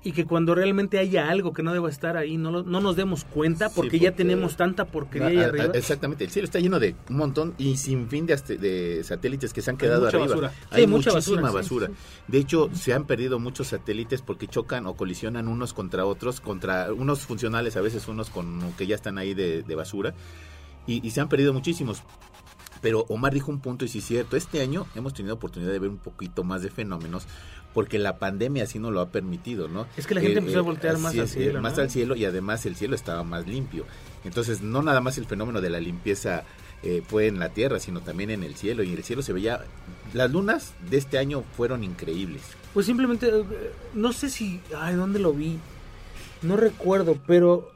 y 0.08 0.12
que 0.12 0.24
cuando 0.24 0.54
realmente 0.54 0.98
haya 0.98 1.28
algo 1.28 1.52
que 1.52 1.62
no 1.62 1.72
deba 1.74 1.90
estar 1.90 2.16
ahí 2.16 2.38
no, 2.38 2.50
lo- 2.50 2.62
no 2.62 2.80
nos 2.80 2.96
demos 2.96 3.24
cuenta 3.24 3.68
Sí, 3.68 3.74
porque, 3.76 3.98
ya 3.98 4.12
tenemos 4.12 4.56
tanta 4.56 4.86
porquería 4.86 5.28
ahí 5.28 5.36
Ah, 5.38 5.42
ah, 5.44 5.48
arriba? 5.48 5.72
Exactamente, 5.74 6.24
el 6.24 6.30
cielo 6.30 6.46
está 6.46 6.58
lleno 6.60 6.80
de 6.80 6.94
un 7.10 7.16
montón 7.18 7.54
y 7.58 7.76
sin 7.76 8.08
fin 8.08 8.24
de, 8.24 8.34
de 8.36 9.04
satélites 9.04 9.52
que 9.52 9.60
se 9.60 9.70
han 9.70 9.76
quedado 9.76 10.06
mucha 10.06 10.16
arriba. 10.16 10.26
basura. 10.26 10.52
Hay 10.70 10.82
Sí, 10.84 10.86
mucha 10.88 11.12
muchísima 11.12 11.50
basura, 11.50 11.90
De 12.26 12.38
hecho, 12.38 12.70
se 12.72 12.94
han 12.94 13.04
perdido 13.06 13.38
muchos 13.38 13.66
satélites 13.66 14.22
porque 14.22 14.46
chocan 14.48 14.86
o 14.86 14.94
colisionan 14.94 15.46
unos 15.46 15.74
contra 15.74 16.06
otros, 16.06 16.40
contra 16.40 16.90
unos 16.92 17.20
funcionales, 17.20 17.76
a 17.76 17.80
veces 17.82 18.08
unos 18.08 18.30
con 18.30 18.72
que 18.78 18.86
ya 18.86 18.94
están 18.94 19.18
ahí 19.18 19.34
de, 19.34 19.62
de 19.62 19.74
basura, 19.74 20.14
y, 20.86 21.06
y 21.06 21.10
se 21.10 21.20
han 21.20 21.28
perdido 21.28 21.52
muchísimos. 21.52 22.02
Pero 22.80 23.04
Omar 23.08 23.34
dijo 23.34 23.50
un 23.50 23.58
punto 23.60 23.84
y 23.84 23.88
sí 23.88 23.98
es 23.98 24.04
cierto, 24.04 24.36
este 24.36 24.60
año 24.60 24.86
hemos 24.94 25.12
tenido 25.12 25.34
oportunidad 25.34 25.72
de 25.72 25.80
ver 25.80 25.90
un 25.90 25.98
poquito 25.98 26.44
más 26.44 26.62
de 26.62 26.70
fenómenos 26.70 27.26
porque 27.78 28.00
la 28.00 28.18
pandemia 28.18 28.64
así 28.64 28.80
nos 28.80 28.92
lo 28.92 29.00
ha 29.00 29.10
permitido, 29.10 29.68
¿no? 29.68 29.86
Es 29.96 30.08
que 30.08 30.16
la 30.16 30.20
gente 30.20 30.40
empezó 30.40 30.58
a 30.58 30.62
voltear 30.62 30.96
así 30.96 31.02
más 31.04 31.14
al 31.14 31.20
eh, 31.20 31.28
cielo, 31.28 31.62
Más 31.62 31.76
¿no? 31.76 31.82
al 31.84 31.90
cielo 31.90 32.16
y 32.16 32.24
además 32.24 32.66
el 32.66 32.74
cielo 32.74 32.96
estaba 32.96 33.22
más 33.22 33.46
limpio. 33.46 33.84
Entonces, 34.24 34.62
no 34.62 34.82
nada 34.82 35.00
más 35.00 35.16
el 35.16 35.26
fenómeno 35.26 35.60
de 35.60 35.70
la 35.70 35.78
limpieza 35.78 36.42
eh, 36.82 37.04
fue 37.06 37.28
en 37.28 37.38
la 37.38 37.50
tierra, 37.50 37.78
sino 37.78 38.00
también 38.00 38.30
en 38.30 38.42
el 38.42 38.56
cielo. 38.56 38.82
Y 38.82 38.92
el 38.94 39.04
cielo 39.04 39.22
se 39.22 39.32
veía... 39.32 39.60
Las 40.12 40.32
lunas 40.32 40.74
de 40.90 40.96
este 40.96 41.18
año 41.18 41.44
fueron 41.56 41.84
increíbles. 41.84 42.42
Pues 42.74 42.84
simplemente, 42.86 43.28
eh, 43.28 43.44
no 43.94 44.12
sé 44.12 44.28
si, 44.28 44.60
ay, 44.76 44.96
¿dónde 44.96 45.20
lo 45.20 45.32
vi? 45.32 45.60
No 46.42 46.56
recuerdo, 46.56 47.16
pero 47.28 47.70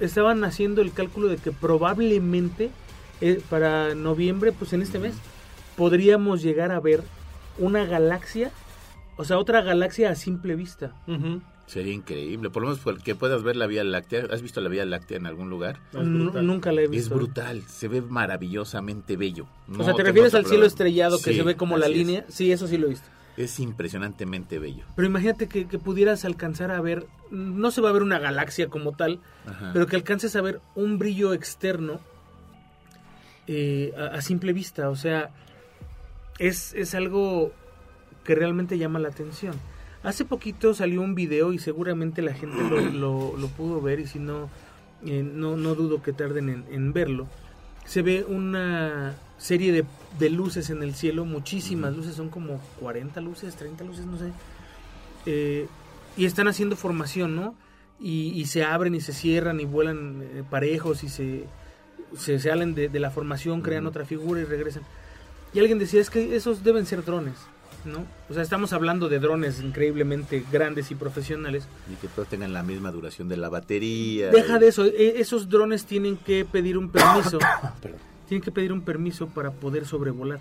estaban 0.00 0.42
haciendo 0.42 0.82
el 0.82 0.92
cálculo 0.92 1.28
de 1.28 1.36
que 1.36 1.52
probablemente 1.52 2.70
eh, 3.20 3.40
para 3.48 3.94
noviembre, 3.94 4.50
pues 4.50 4.72
en 4.72 4.82
este 4.82 4.98
mes, 4.98 5.14
podríamos 5.76 6.42
llegar 6.42 6.72
a 6.72 6.80
ver 6.80 7.04
una 7.58 7.84
galaxia, 7.84 8.50
o 9.16 9.24
sea, 9.24 9.38
otra 9.38 9.62
galaxia 9.62 10.10
a 10.10 10.14
simple 10.14 10.54
vista. 10.56 10.92
Sería 11.66 11.92
increíble. 11.92 12.48
Por 12.50 12.62
lo 12.62 12.68
menos 12.68 12.82
por- 12.82 13.02
que 13.02 13.14
puedas 13.16 13.42
ver 13.42 13.56
la 13.56 13.66
Vía 13.66 13.82
Láctea. 13.82 14.26
¿Has 14.30 14.40
visto 14.40 14.60
la 14.60 14.68
Vía 14.68 14.84
Láctea 14.84 15.16
en 15.16 15.26
algún 15.26 15.50
lugar? 15.50 15.80
Es. 15.92 15.98
Nunca 16.06 16.70
la 16.70 16.82
he 16.82 16.84
Es 16.84 16.90
visto. 16.90 17.14
brutal. 17.16 17.62
Se 17.62 17.88
ve 17.88 18.02
maravillosamente 18.02 19.16
bello. 19.16 19.46
o 19.68 19.72
No 19.78 19.84
sea, 19.84 19.94
¿te 19.94 20.04
refieres 20.04 20.34
al 20.34 20.46
cielo 20.46 20.64
estrellado 20.64 21.16
que 21.18 21.32
Sí, 21.32 21.36
se 21.38 21.42
ve 21.42 21.56
como 21.56 21.76
la 21.76 21.86
es. 21.86 21.92
línea? 21.92 22.24
Sí, 22.28 22.52
eso 22.52 22.66
sí 22.68 22.78
lo 22.78 22.86
he 22.86 22.90
visto. 22.90 23.08
Es 23.36 23.58
impresionantemente 23.60 24.58
bello. 24.58 24.84
Pero 24.94 25.08
imagínate 25.08 25.48
que, 25.48 25.66
que 25.66 25.78
pudieras 25.78 26.24
alcanzar 26.24 26.70
a 26.70 26.80
ver, 26.80 27.06
no 27.30 27.70
se 27.70 27.80
va 27.82 27.90
a 27.90 27.92
ver 27.92 28.02
una 28.02 28.18
galaxia 28.18 28.68
como 28.68 28.92
tal, 28.92 29.20
Ajá. 29.46 29.70
pero 29.74 29.86
que 29.88 29.96
alcances 29.96 30.36
a 30.36 30.40
ver 30.42 30.60
un 30.74 30.98
brillo 30.98 31.34
externo 31.34 32.00
eh, 33.46 33.92
a, 33.98 34.16
a 34.16 34.20
simple 34.22 34.52
vista. 34.52 34.88
O 34.88 34.96
sea, 34.96 35.30
es, 36.38 36.72
es 36.74 36.94
algo 36.94 37.52
que 38.26 38.34
realmente 38.34 38.76
llama 38.78 38.98
la 38.98 39.08
atención. 39.08 39.54
Hace 40.02 40.24
poquito 40.24 40.74
salió 40.74 41.00
un 41.00 41.14
video 41.14 41.52
y 41.52 41.58
seguramente 41.58 42.20
la 42.22 42.34
gente 42.34 42.56
lo, 42.62 42.80
lo- 42.92 43.36
lo 43.36 43.48
pudo 43.48 43.80
ver 43.80 44.00
y 44.00 44.06
si 44.06 44.18
no, 44.18 44.48
eh, 45.04 45.22
no, 45.22 45.56
no 45.56 45.74
dudo 45.74 46.02
que 46.02 46.12
tarden 46.12 46.48
en, 46.48 46.64
en 46.70 46.92
verlo. 46.92 47.26
Se 47.86 48.02
ve 48.02 48.24
una 48.28 49.14
serie 49.38 49.70
de, 49.72 49.84
de 50.18 50.30
luces 50.30 50.70
en 50.70 50.82
el 50.82 50.94
cielo, 50.94 51.24
muchísimas 51.24 51.94
luces, 51.96 52.14
son 52.16 52.28
como 52.30 52.60
40 52.80 53.20
luces, 53.20 53.54
30 53.56 53.84
luces, 53.84 54.04
no 54.06 54.18
sé. 54.18 54.32
Eh, 55.26 55.66
y 56.16 56.24
están 56.24 56.48
haciendo 56.48 56.76
formación, 56.76 57.36
¿no? 57.36 57.54
Y, 58.00 58.28
y 58.34 58.46
se 58.46 58.64
abren 58.64 58.94
y 58.94 59.00
se 59.00 59.12
cierran 59.12 59.60
y 59.60 59.64
vuelan 59.64 60.22
eh, 60.22 60.42
parejos 60.48 61.02
y 61.04 61.08
se, 61.08 61.44
se 62.16 62.38
salen 62.38 62.74
de, 62.74 62.88
de 62.88 63.00
la 63.00 63.10
formación, 63.10 63.62
crean 63.62 63.84
Ujú. 63.84 63.90
otra 63.90 64.04
figura 64.04 64.40
y 64.40 64.44
regresan. 64.44 64.82
Y 65.54 65.58
alguien 65.60 65.78
decía, 65.78 66.00
es 66.00 66.10
que 66.10 66.36
esos 66.36 66.64
deben 66.64 66.86
ser 66.86 67.04
drones, 67.04 67.34
¿no? 67.86 68.04
O 68.28 68.34
sea, 68.34 68.42
estamos 68.42 68.72
hablando 68.72 69.08
de 69.08 69.18
drones 69.18 69.60
increíblemente 69.60 70.44
grandes 70.52 70.90
y 70.90 70.94
profesionales. 70.94 71.66
Y 71.90 71.96
que 71.96 72.08
todos 72.08 72.28
tengan 72.28 72.52
la 72.52 72.62
misma 72.62 72.90
duración 72.92 73.28
de 73.28 73.36
la 73.36 73.48
batería. 73.48 74.30
Deja 74.30 74.58
de 74.58 74.68
eso, 74.68 74.84
e- 74.84 75.20
esos 75.20 75.48
drones 75.48 75.86
tienen 75.86 76.16
que 76.16 76.44
pedir 76.44 76.76
un 76.76 76.90
permiso, 76.90 77.38
tienen 78.28 78.42
que 78.42 78.50
pedir 78.50 78.72
un 78.72 78.80
permiso 78.82 79.28
para 79.28 79.52
poder 79.52 79.86
sobrevolar, 79.86 80.40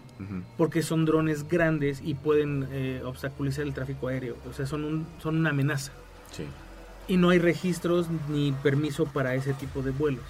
porque 0.58 0.82
son 0.82 1.06
drones 1.06 1.48
grandes 1.48 2.02
y 2.04 2.16
pueden 2.16 2.68
eh, 2.72 3.02
obstaculizar 3.06 3.64
el 3.66 3.74
tráfico 3.74 4.08
aéreo, 4.08 4.36
o 4.50 4.54
sea, 4.54 4.66
son, 4.66 4.84
un, 4.84 5.08
son 5.22 5.38
una 5.38 5.52
amenaza. 5.52 5.92
Sí. 6.32 6.44
y 7.08 7.16
no 7.18 7.30
hay 7.30 7.40
registros 7.40 8.08
ni 8.30 8.52
permiso 8.52 9.06
para 9.06 9.36
ese 9.36 9.54
tipo 9.54 9.82
de 9.84 9.92
vuelos. 9.92 10.24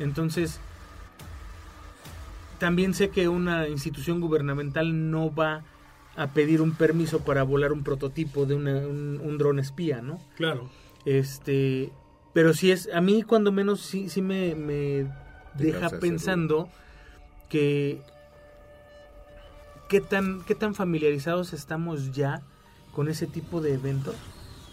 Entonces, 0.00 0.58
también 2.58 2.92
sé 2.94 3.10
que 3.10 3.28
una 3.28 3.68
institución 3.68 4.20
gubernamental 4.20 5.10
no 5.10 5.32
va 5.32 5.62
a 6.18 6.26
pedir 6.34 6.60
un 6.60 6.72
permiso 6.74 7.20
para 7.20 7.44
volar 7.44 7.72
un 7.72 7.84
prototipo 7.84 8.44
de 8.44 8.54
una- 8.56 8.78
un, 8.86 9.20
un 9.22 9.38
dron 9.38 9.58
espía, 9.60 10.02
¿no? 10.02 10.18
Claro. 10.36 10.68
Este, 11.04 11.92
pero 12.32 12.52
sí 12.54 12.72
es, 12.72 12.88
a 12.92 13.00
mí 13.00 13.22
cuando 13.22 13.52
menos 13.52 13.80
sí, 13.80 14.08
sí 14.08 14.20
me, 14.20 14.54
me 14.54 15.06
deja 15.54 15.88
pensando 16.00 16.68
que 17.48 18.02
qué 19.88 20.00
tan, 20.00 20.42
qué 20.44 20.54
tan 20.54 20.74
familiarizados 20.74 21.52
estamos 21.52 22.12
ya 22.12 22.42
con 22.92 23.08
ese 23.08 23.26
tipo 23.26 23.60
de 23.60 23.74
eventos 23.74 24.16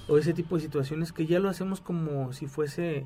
o 0.08 0.18
ese 0.18 0.34
tipo 0.34 0.56
de 0.56 0.62
situaciones 0.64 1.12
que 1.14 1.26
ya 1.26 1.40
lo 1.40 1.50
hacemos 1.50 1.80
como 1.80 2.34
si 2.34 2.48
fuese 2.48 3.06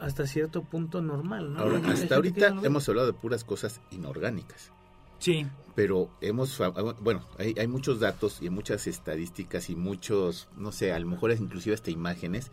hasta 0.00 0.26
cierto 0.26 0.62
punto 0.62 1.02
normal, 1.02 1.52
¿no? 1.54 1.60
Ahora, 1.60 1.80
hasta 1.88 2.16
ahorita 2.16 2.54
hemos 2.62 2.88
hablado 2.88 3.06
de 3.06 3.12
puras 3.12 3.44
cosas 3.44 3.80
inorgánicas. 3.90 4.72
Sí. 5.18 5.46
pero 5.74 6.10
hemos, 6.20 6.60
bueno, 7.00 7.26
hay, 7.38 7.54
hay 7.58 7.66
muchos 7.66 8.00
datos 8.00 8.38
y 8.42 8.50
muchas 8.50 8.86
estadísticas 8.86 9.70
y 9.70 9.76
muchos, 9.76 10.48
no 10.56 10.70
sé, 10.70 10.92
a 10.92 10.98
lo 10.98 11.06
mejor 11.06 11.30
es 11.30 11.40
inclusive 11.40 11.74
hasta 11.74 11.90
imágenes 11.90 12.50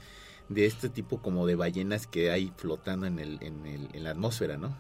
de 0.50 0.66
este 0.66 0.90
tipo 0.90 1.22
como 1.22 1.46
de 1.48 1.56
ballenas 1.56 2.08
que 2.08 2.32
hay 2.32 2.52
flotando 2.58 3.06
en, 3.06 3.20
el, 3.20 3.38
en, 3.42 3.66
el, 3.66 3.90
en 3.94 4.04
la 4.04 4.12
atmósfera, 4.12 4.58
¿no? 4.58 4.76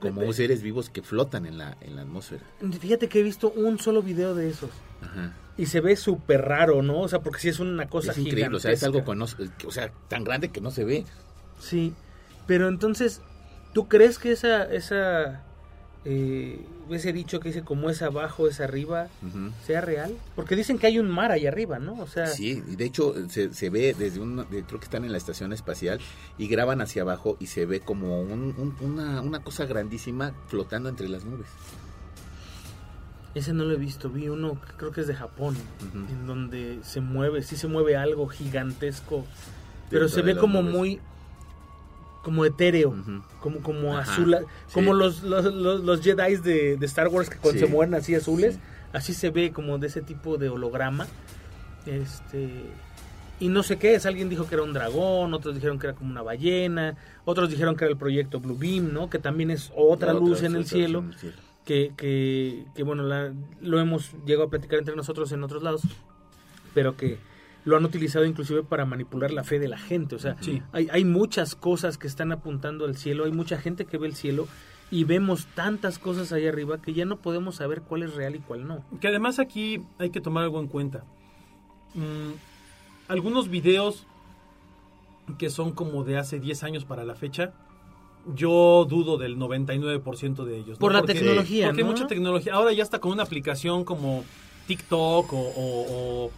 Como 0.00 0.30
seres 0.34 0.62
vivos 0.62 0.90
que 0.90 1.02
flotan 1.02 1.46
en 1.46 1.56
la, 1.56 1.76
en 1.80 1.96
la 1.96 2.02
atmósfera. 2.02 2.42
Fíjate 2.80 3.08
que 3.08 3.20
he 3.20 3.22
visto 3.22 3.50
un 3.50 3.78
solo 3.78 4.02
video 4.02 4.34
de 4.34 4.50
esos. 4.50 4.70
Ajá. 5.00 5.34
Y 5.56 5.66
se 5.66 5.80
ve 5.80 5.96
súper 5.96 6.42
raro, 6.42 6.82
¿no? 6.82 7.00
O 7.00 7.08
sea, 7.08 7.20
porque 7.20 7.40
sí 7.40 7.48
es 7.48 7.60
una 7.60 7.88
cosa 7.88 8.12
es 8.12 8.18
increíble, 8.18 8.58
o 8.58 8.60
sea, 8.60 8.72
es 8.72 8.82
algo 8.82 9.04
con 9.04 9.22
o 9.22 9.26
sea, 9.26 9.90
tan 10.08 10.22
grande 10.22 10.50
que 10.50 10.60
no 10.60 10.70
se 10.70 10.84
ve. 10.84 11.06
Sí, 11.58 11.94
pero 12.46 12.68
entonces, 12.68 13.22
¿tú 13.72 13.88
crees 13.88 14.18
que 14.18 14.32
esa, 14.32 14.64
esa, 14.64 15.44
eh, 16.04 16.66
ese 16.90 17.12
dicho 17.12 17.40
que 17.40 17.48
dice 17.48 17.62
como 17.62 17.90
es 17.90 18.02
abajo, 18.02 18.46
es 18.48 18.60
arriba, 18.60 19.08
sea 19.66 19.80
real? 19.80 20.16
Porque 20.34 20.56
dicen 20.56 20.78
que 20.78 20.86
hay 20.86 20.98
un 20.98 21.10
mar 21.10 21.32
ahí 21.32 21.46
arriba, 21.46 21.78
¿no? 21.78 21.94
O 22.00 22.06
sea, 22.06 22.26
Sí, 22.26 22.62
y 22.68 22.76
de 22.76 22.84
hecho 22.84 23.14
se, 23.28 23.52
se 23.54 23.70
ve 23.70 23.94
desde 23.98 24.20
un, 24.20 24.36
de- 24.50 24.62
creo 24.64 24.78
que 24.78 24.84
están 24.84 25.04
en 25.04 25.12
la 25.12 25.18
estación 25.18 25.52
espacial 25.52 25.98
y 26.38 26.48
graban 26.48 26.80
hacia 26.80 27.02
abajo 27.02 27.36
y 27.40 27.46
se 27.46 27.66
ve 27.66 27.80
como 27.80 28.20
un- 28.22 28.54
un- 28.56 28.76
una, 28.80 29.20
una 29.22 29.40
cosa 29.42 29.66
grandísima 29.66 30.32
flotando 30.48 30.88
entre 30.88 31.08
las 31.08 31.24
nubes. 31.24 31.48
ese 33.34 33.52
no 33.52 33.64
lo 33.64 33.74
he 33.74 33.76
visto, 33.76 34.08
vi 34.08 34.28
uno 34.30 34.58
que 34.62 34.72
creo 34.78 34.92
que 34.92 35.02
es 35.02 35.06
de 35.06 35.14
Japón, 35.14 35.56
en 35.92 36.26
donde 36.26 36.78
se 36.82 37.02
mueve, 37.02 37.42
sí 37.42 37.56
se 37.56 37.66
mueve 37.68 37.94
algo 37.96 38.28
gigantesco, 38.28 39.26
pero 39.90 40.06
Dentro 40.06 40.14
se 40.14 40.22
ve 40.22 40.36
como 40.38 40.62
nubes. 40.62 40.74
muy, 40.74 41.00
como 42.26 42.44
etéreo. 42.44 42.92
Como, 43.40 43.60
como 43.60 43.96
Ajá, 43.96 44.12
azul, 44.12 44.36
sí. 44.66 44.74
como 44.74 44.94
los, 44.94 45.22
los, 45.22 45.44
los, 45.54 45.84
los 45.84 46.00
Jedi 46.02 46.34
de, 46.38 46.76
de 46.76 46.86
Star 46.86 47.06
Wars 47.06 47.30
que 47.30 47.36
cuando 47.36 47.60
Sí, 47.60 47.64
se 47.66 47.72
mueven 47.72 47.94
así 47.94 48.16
azules, 48.16 48.56
sí. 48.56 48.60
así 48.92 49.14
se 49.14 49.30
ve 49.30 49.52
como 49.52 49.78
de 49.78 49.86
ese 49.86 50.02
tipo 50.02 50.36
de 50.36 50.48
holograma. 50.48 51.06
Este 51.86 52.64
y 53.38 53.48
no 53.48 53.62
sé 53.62 53.76
qué 53.78 53.94
es, 53.94 54.06
alguien 54.06 54.28
dijo 54.28 54.48
que 54.48 54.56
era 54.56 54.64
un 54.64 54.72
dragón, 54.72 55.34
otros 55.34 55.54
dijeron 55.54 55.78
que 55.78 55.86
era 55.86 55.94
como 55.94 56.10
una 56.10 56.22
ballena, 56.22 56.96
otros 57.24 57.48
dijeron 57.48 57.76
que 57.76 57.84
era 57.84 57.92
el 57.92 57.98
proyecto 57.98 58.40
Blue 58.40 58.56
Beam, 58.58 58.92
¿no? 58.92 59.08
Que 59.08 59.20
también 59.20 59.52
es 59.52 59.70
otra, 59.76 60.12
luz 60.12 60.40
en 60.42 60.56
el 60.56 60.62
otra 60.62 60.68
cielo, 60.70 61.00
luz 61.02 61.06
en 61.06 61.12
el 61.12 61.18
cielo. 61.20 61.36
que, 61.64 61.92
que, 61.96 62.64
que 62.74 62.82
bueno, 62.82 63.04
la- 63.04 63.32
lo 63.60 63.78
hemos 63.78 64.10
llegado 64.26 64.46
a 64.48 64.50
platicar 64.50 64.80
entre 64.80 64.96
nosotros 64.96 65.30
en 65.30 65.44
otros 65.44 65.62
lados, 65.62 65.82
pero 66.74 66.96
que 66.96 67.18
lo 67.66 67.76
han 67.76 67.84
utilizado 67.84 68.24
inclusive 68.24 68.62
para 68.62 68.86
manipular 68.86 69.30
la 69.32 69.44
fe 69.44 69.58
de 69.58 69.68
la 69.68 69.76
gente. 69.76 70.14
O 70.14 70.18
sea, 70.18 70.36
Sí. 70.40 70.62
hay, 70.72 70.88
hay 70.90 71.04
muchas 71.04 71.54
cosas 71.54 71.98
que 71.98 72.06
están 72.06 72.32
apuntando 72.32 72.86
al 72.86 72.96
cielo, 72.96 73.24
hay 73.26 73.32
mucha 73.32 73.58
gente 73.58 73.84
que 73.84 73.98
ve 73.98 74.06
el 74.06 74.14
cielo 74.14 74.48
y 74.90 75.04
vemos 75.04 75.46
tantas 75.54 75.98
cosas 75.98 76.32
ahí 76.32 76.46
arriba 76.46 76.80
que 76.80 76.94
ya 76.94 77.04
no 77.04 77.16
podemos 77.18 77.56
saber 77.56 77.82
cuál 77.82 78.04
es 78.04 78.14
real 78.14 78.36
y 78.36 78.38
cuál 78.38 78.66
no. 78.66 78.82
Que 79.00 79.08
además 79.08 79.38
aquí 79.40 79.82
hay 79.98 80.10
que 80.10 80.20
tomar 80.22 80.44
algo 80.44 80.60
en 80.60 80.68
cuenta. 80.68 81.04
Mm, 81.94 82.32
algunos 83.08 83.48
videos 83.50 84.06
que 85.38 85.50
son 85.50 85.72
como 85.72 86.04
de 86.04 86.18
hace 86.18 86.38
10 86.38 86.62
años 86.62 86.84
para 86.84 87.04
la 87.04 87.16
fecha, 87.16 87.52
yo 88.34 88.86
dudo 88.88 89.18
del 89.18 89.36
99% 89.38 90.44
de 90.44 90.56
ellos. 90.56 90.70
¿no? 90.70 90.76
Por 90.78 90.92
la 90.92 91.00
Porque- 91.00 91.14
tecnología, 91.14 91.66
Porque 91.66 91.82
hay 91.82 91.86
mucha 91.88 92.06
tecnología. 92.06 92.54
Ahora 92.54 92.72
ya 92.72 92.82
está 92.84 93.00
con 93.00 93.10
una 93.12 93.24
aplicación 93.24 93.84
como 93.84 94.24
TikTok 94.68 95.32
o, 95.32 95.36
o- 95.36 96.26
o, 96.26 96.30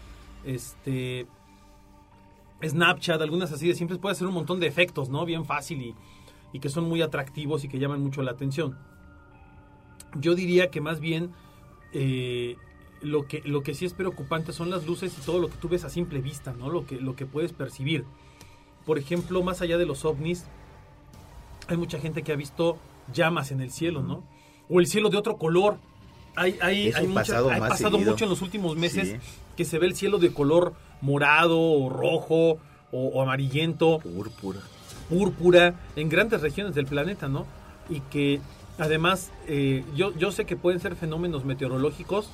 este 0.48 1.26
Snapchat, 2.62 3.20
algunas 3.20 3.52
así 3.52 3.68
de 3.68 3.74
siempre 3.74 3.98
puede 3.98 4.12
hacer 4.12 4.26
un 4.26 4.34
montón 4.34 4.60
de 4.60 4.66
efectos, 4.66 5.08
¿no? 5.08 5.24
Bien 5.24 5.44
fácil 5.44 5.94
y, 6.52 6.58
que 6.58 6.68
son 6.68 6.88
muy 6.88 7.02
atractivos 7.02 7.64
y 7.64 7.68
que 7.68 7.78
llaman 7.78 8.02
mucho 8.02 8.22
la 8.22 8.32
atención. 8.32 8.76
Yo 10.16 10.34
diría 10.34 10.70
que 10.70 10.80
más 10.80 10.98
bien 10.98 11.30
eh, 11.92 12.56
lo, 13.00 13.26
que, 13.26 13.42
lo 13.44 13.62
que 13.62 13.74
sí 13.74 13.84
es 13.84 13.94
preocupante 13.94 14.52
son 14.52 14.70
las 14.70 14.86
luces 14.86 15.16
y 15.16 15.20
todo 15.20 15.38
lo 15.38 15.48
que 15.48 15.56
tú 15.56 15.68
ves 15.68 15.84
a 15.84 15.90
simple 15.90 16.20
vista, 16.20 16.52
¿no? 16.52 16.68
Lo 16.68 16.84
que, 16.84 17.00
lo 17.00 17.14
que 17.14 17.26
puedes 17.26 17.52
percibir. 17.52 18.04
Por 18.84 18.98
ejemplo, 18.98 19.42
más 19.42 19.60
allá 19.60 19.78
de 19.78 19.86
los 19.86 20.04
ovnis, 20.04 20.46
hay 21.68 21.76
mucha 21.76 22.00
gente 22.00 22.22
que 22.22 22.32
ha 22.32 22.36
visto 22.36 22.78
llamas 23.12 23.52
en 23.52 23.60
el 23.60 23.70
cielo, 23.70 24.02
¿no? 24.02 24.24
O 24.68 24.80
el 24.80 24.86
cielo 24.86 25.10
de 25.10 25.18
otro 25.18 25.36
color. 25.36 25.78
Hay, 26.38 26.58
hay, 26.60 26.92
hay 26.92 27.06
mucha- 27.06 27.20
pasado 27.20 27.50
ha 27.50 27.58
más 27.58 27.68
pasado 27.70 27.92
seguido. 27.92 28.10
mucho 28.12 28.24
en 28.24 28.30
los 28.30 28.42
últimos 28.42 28.76
meses 28.76 29.08
Sí. 29.08 29.16
que 29.56 29.64
se 29.64 29.78
ve 29.78 29.86
el 29.86 29.94
cielo 29.96 30.18
de 30.18 30.32
color 30.32 30.74
morado 31.00 31.60
o 31.60 31.88
rojo 31.88 32.58
o, 32.92 33.08
o 33.08 33.22
amarillento 33.22 33.98
Púrpura. 33.98 34.60
púrpura 35.08 35.74
en 35.96 36.08
grandes 36.08 36.40
regiones 36.40 36.74
del 36.74 36.86
planeta, 36.86 37.28
¿no? 37.28 37.46
Y 37.90 38.00
que 38.00 38.40
además, 38.78 39.30
eh, 39.46 39.84
yo, 39.94 40.14
yo 40.16 40.30
sé 40.32 40.44
que 40.44 40.56
pueden 40.56 40.80
ser 40.80 40.94
fenómenos 40.96 41.44
meteorológicos, 41.44 42.30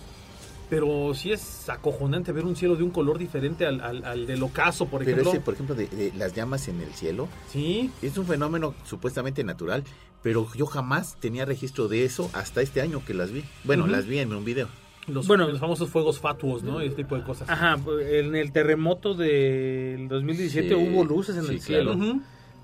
pero 0.70 1.12
sí 1.14 1.30
es 1.32 1.68
acojonante 1.68 2.32
ver 2.32 2.44
un 2.44 2.56
cielo 2.56 2.74
de 2.76 2.82
un 2.82 2.90
color 2.90 3.18
diferente 3.18 3.66
al, 3.66 3.80
al- 3.80 4.04
al 4.04 4.26
del 4.26 4.42
ocaso, 4.42 4.86
por 4.86 5.00
Pero 5.00 5.12
ejemplo. 5.12 5.30
ese, 5.32 5.40
por 5.40 5.54
ejemplo, 5.54 5.74
de, 5.74 5.86
de 5.88 6.12
las 6.16 6.34
llamas 6.34 6.66
en 6.68 6.80
el 6.80 6.92
cielo, 6.94 7.28
Sí, 7.52 7.90
es 8.02 8.16
un 8.18 8.26
fenómeno 8.26 8.74
supuestamente 8.84 9.44
natural, 9.44 9.84
pero 10.24 10.48
yo 10.56 10.66
jamás 10.66 11.16
tenía 11.20 11.44
registro 11.44 11.86
de 11.86 12.04
eso 12.04 12.28
hasta 12.32 12.60
este 12.62 12.80
año 12.80 13.00
que 13.06 13.14
las 13.14 13.30
vi. 13.30 13.44
Bueno, 13.62 13.86
las 13.86 14.06
vi 14.06 14.18
en 14.18 14.32
un 14.34 14.44
video. 14.44 14.66
los, 15.06 15.26
Bueno. 15.28 15.46
los 15.46 15.60
famosos 15.60 15.90
fuegos 15.90 16.18
fatuos, 16.18 16.62
¿no? 16.64 16.80
Ese 16.80 16.96
tipo 16.96 17.14
de 17.14 17.22
cosas. 17.22 17.48
Ajá, 17.48 17.76
en 18.10 18.34
el 18.34 18.50
terremoto 18.50 19.14
del 19.14 20.08
2017 20.08 20.68
Sí, 20.68 20.74
hubo 20.74 21.04
luces 21.04 21.36
en 21.36 21.44
sí, 21.44 21.52
el 21.52 21.60
cielo. 21.60 21.94
claro. 21.94 22.20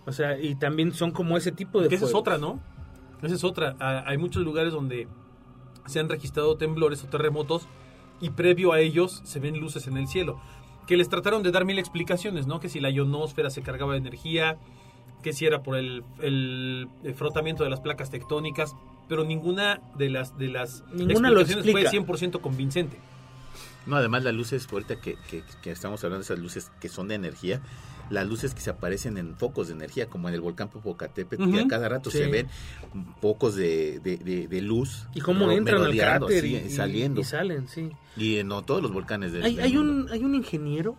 O 0.06 0.12
sea, 0.12 0.40
y 0.40 0.54
también 0.56 0.92
son 0.94 1.12
como 1.12 1.36
ese 1.36 1.52
tipo 1.52 1.80
de 1.82 1.88
Que 1.88 1.94
esa 1.96 2.06
es 2.06 2.14
otra, 2.14 2.38
¿no? 2.38 2.58
Esa 3.22 3.34
es 3.34 3.44
otra. 3.44 3.76
Ah, 3.78 4.02
Hay 4.06 4.16
muchos 4.16 4.42
lugares 4.42 4.72
donde 4.72 5.06
se 5.86 6.00
han 6.00 6.08
registrado 6.08 6.56
temblores 6.56 7.04
o 7.04 7.08
terremotos 7.08 7.68
y 8.22 8.30
previo 8.30 8.72
a 8.72 8.80
ellos 8.80 9.20
se 9.24 9.38
ven 9.38 9.60
luces 9.60 9.86
en 9.86 9.98
el 9.98 10.08
cielo. 10.08 10.40
Que 10.86 10.96
les 10.96 11.10
trataron 11.10 11.42
de 11.42 11.50
dar 11.52 11.66
mil 11.66 11.78
explicaciones, 11.78 12.46
¿no? 12.46 12.58
Que 12.58 12.70
si 12.70 12.80
la 12.80 12.88
ionosfera 12.90 13.50
se 13.50 13.60
cargaba 13.62 13.92
de 13.92 13.98
energía, 13.98 14.56
que 15.22 15.32
si 15.32 15.46
era 15.46 15.62
por 15.62 15.76
el, 15.76 16.02
el- 16.20 16.88
el 17.04 17.14
frotamiento 17.14 17.64
de 17.64 17.70
las 17.70 17.80
placas 17.80 18.10
tectónicas, 18.10 18.74
pero 19.08 19.24
ninguna 19.24 19.80
de 19.96 20.08
las, 20.10 20.36
de 20.38 20.48
las 20.48 20.84
Ninguna 20.92 21.30
lo 21.30 21.40
explicaciones 21.40 21.90
fue 21.90 21.98
explica. 22.00 22.36
100% 22.36 22.40
convincente. 22.40 22.98
No, 23.86 23.96
además 23.96 24.22
las 24.24 24.34
luces, 24.34 24.68
ahorita 24.70 25.00
que, 25.00 25.16
que, 25.28 25.42
que 25.62 25.70
estamos 25.70 26.04
hablando 26.04 26.20
de 26.20 26.24
esas 26.24 26.38
luces 26.38 26.70
que 26.80 26.88
son 26.88 27.08
de 27.08 27.14
energía, 27.14 27.60
las 28.10 28.26
luces 28.26 28.54
que 28.54 28.60
se 28.60 28.70
aparecen 28.70 29.16
en 29.18 29.36
focos 29.36 29.68
de 29.68 29.74
energía, 29.74 30.06
como 30.06 30.28
en 30.28 30.34
el 30.34 30.40
volcán 30.40 30.68
Popocatépetl, 30.68 31.44
que 31.44 31.48
Ujú. 31.56 31.64
a 31.64 31.68
cada 31.68 31.88
rato 31.88 32.10
Sí. 32.10 32.18
se 32.18 32.26
ven 32.26 32.48
focos 33.20 33.54
de, 33.56 33.98
de, 34.00 34.16
de- 34.18 34.48
de 34.48 34.60
luz. 34.60 35.06
Y 35.14 35.20
cómo 35.20 35.50
entran 35.50 35.82
al 35.82 35.96
cráter 35.96 36.38
así, 36.44 36.54
y, 36.54 36.56
y- 36.66 36.70
saliendo. 36.70 37.20
y 37.20 37.24
salen, 37.24 37.68
sí. 37.68 37.90
Y 38.16 38.36
en 38.38 38.48
no, 38.48 38.62
todos 38.62 38.82
los 38.82 38.92
volcanes 38.92 39.32
del, 39.32 39.44
Hay, 39.44 39.56
del 39.56 39.64
hay 39.64 39.74
mundo. 39.74 40.04
un, 40.04 40.12
hay 40.12 40.24
un 40.24 40.34
ingeniero, 40.34 40.96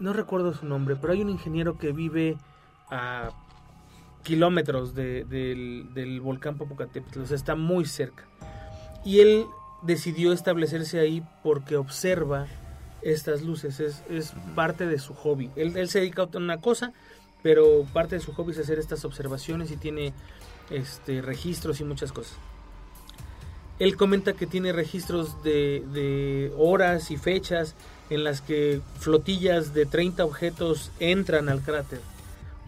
no 0.00 0.12
recuerdo 0.12 0.54
su 0.54 0.66
nombre, 0.66 0.96
pero 0.96 1.12
hay 1.12 1.20
un 1.22 1.30
ingeniero 1.30 1.76
que 1.78 1.92
vive 1.92 2.36
a 2.90 3.30
kilómetros 4.22 4.94
de- 4.94 5.24
del, 5.24 5.88
del 5.94 6.20
volcán 6.20 6.56
Popocatépetl, 6.56 7.20
o 7.20 7.26
sea, 7.26 7.36
está 7.36 7.54
muy 7.54 7.84
cerca. 7.86 8.24
Y 9.04 9.20
él 9.20 9.46
decidió 9.82 10.32
establecerse 10.32 10.98
ahí 10.98 11.22
porque 11.42 11.76
observa 11.76 12.46
estas 13.00 13.42
luces, 13.42 13.80
es, 13.80 14.32
parte 14.54 14.86
de 14.86 14.98
su 14.98 15.14
hobby. 15.14 15.50
Él, 15.56 15.76
él 15.76 15.88
se 15.88 16.00
dedica 16.00 16.22
a 16.22 16.36
una 16.36 16.60
cosa, 16.60 16.92
pero 17.42 17.86
parte 17.92 18.16
de 18.16 18.20
su 18.20 18.32
hobby 18.32 18.52
es 18.52 18.58
hacer 18.58 18.78
estas 18.78 19.04
observaciones 19.04 19.70
y 19.70 19.76
tiene 19.76 20.12
este, 20.70 21.22
registros 21.22 21.80
y 21.80 21.84
muchas 21.84 22.12
cosas. 22.12 22.36
Él 23.78 23.96
comenta 23.96 24.32
que 24.32 24.46
tiene 24.46 24.72
registros 24.72 25.42
de, 25.44 25.84
de 25.92 26.52
horas 26.58 27.12
y 27.12 27.16
fechas 27.16 27.76
en 28.10 28.24
las 28.24 28.40
que 28.40 28.80
flotillas 28.98 29.72
de 29.72 29.86
30 29.86 30.24
objetos 30.24 30.90
entran 30.98 31.48
al 31.48 31.62
cráter 31.62 32.00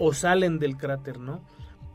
o 0.00 0.12
salen 0.12 0.58
del 0.58 0.76
cráter, 0.76 1.20
¿no? 1.20 1.40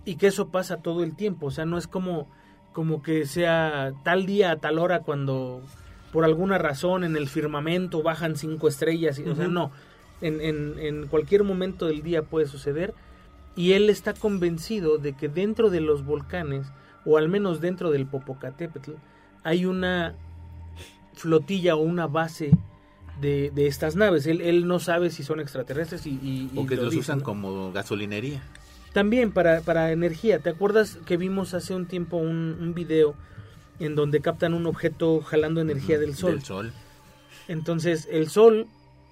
Y 0.06 0.16
que 0.16 0.28
eso 0.28 0.48
pasa 0.50 0.78
todo 0.78 1.04
el 1.04 1.16
tiempo, 1.16 1.48
o 1.48 1.52
sea, 1.52 1.66
no 1.66 1.78
es 1.78 1.88
como, 1.88 2.28
como 2.72 3.02
que 3.02 3.26
sea 3.26 3.92
tal 4.04 4.26
día 4.26 4.52
a 4.52 4.56
tal 4.58 4.80
hora 4.80 5.00
cuando 5.02 5.62
por 6.14 6.24
alguna 6.24 6.58
razón 6.58 7.04
en 7.04 7.18
el 7.18 7.28
firmamento 7.28 8.02
bajan 8.04 8.36
cinco 8.38 8.68
estrellas, 8.70 9.20
y- 9.20 9.28
o 9.28 9.36
sea, 9.36 9.48
no, 9.48 9.72
en, 10.22 10.40
en, 10.40 10.80
en 10.80 11.08
cualquier 11.08 11.44
momento 11.44 11.88
del 11.88 12.02
día 12.04 12.22
puede 12.22 12.46
suceder 12.48 12.94
y 13.56 13.74
él 13.74 13.90
está 13.90 14.14
convencido 14.14 14.98
de 14.98 15.14
que 15.14 15.28
dentro 15.28 15.70
de 15.70 15.82
los 15.82 16.06
volcanes 16.06 16.68
o 17.06 17.18
al 17.18 17.28
menos 17.28 17.60
dentro 17.60 17.92
del 17.92 18.06
Popocatépetl, 18.06 18.92
hay 19.44 19.66
una 19.66 20.16
flotilla 21.14 21.76
o 21.76 21.80
una 21.82 22.08
base 22.08 22.52
de, 23.22 23.52
de 23.52 23.68
estas 23.68 23.96
naves. 23.96 24.28
Él, 24.28 24.42
él 24.42 24.68
no 24.68 24.80
sabe 24.80 25.10
si 25.10 25.24
son 25.24 25.40
extraterrestres 25.40 26.06
y, 26.06 26.50
O 26.56 26.66
que 26.66 26.76
lo 26.76 26.84
los 26.84 26.92
dicen, 26.92 27.02
usan 27.02 27.18
¿no? 27.20 27.24
como 27.24 27.72
gasolinería. 27.72 28.42
También 28.94 29.32
para, 29.32 29.62
para 29.62 29.92
energía. 29.92 30.40
¿Te 30.40 30.50
acuerdas 30.50 30.98
que 31.06 31.18
vimos 31.18 31.54
hace 31.54 31.76
un 31.76 31.86
tiempo 31.86 32.18
un, 32.18 32.58
un 32.60 32.74
video 32.74 33.16
en 33.80 33.96
donde 33.96 34.22
captan 34.22 34.54
un 34.54 34.66
objeto 34.68 35.22
jalando 35.22 35.60
energía 35.62 36.00
del 36.00 36.16
sol? 36.16 36.32
Del 36.32 36.44
sol. 36.44 36.74
Entonces, 37.48 38.08
el 38.10 38.30
sol 38.30 38.68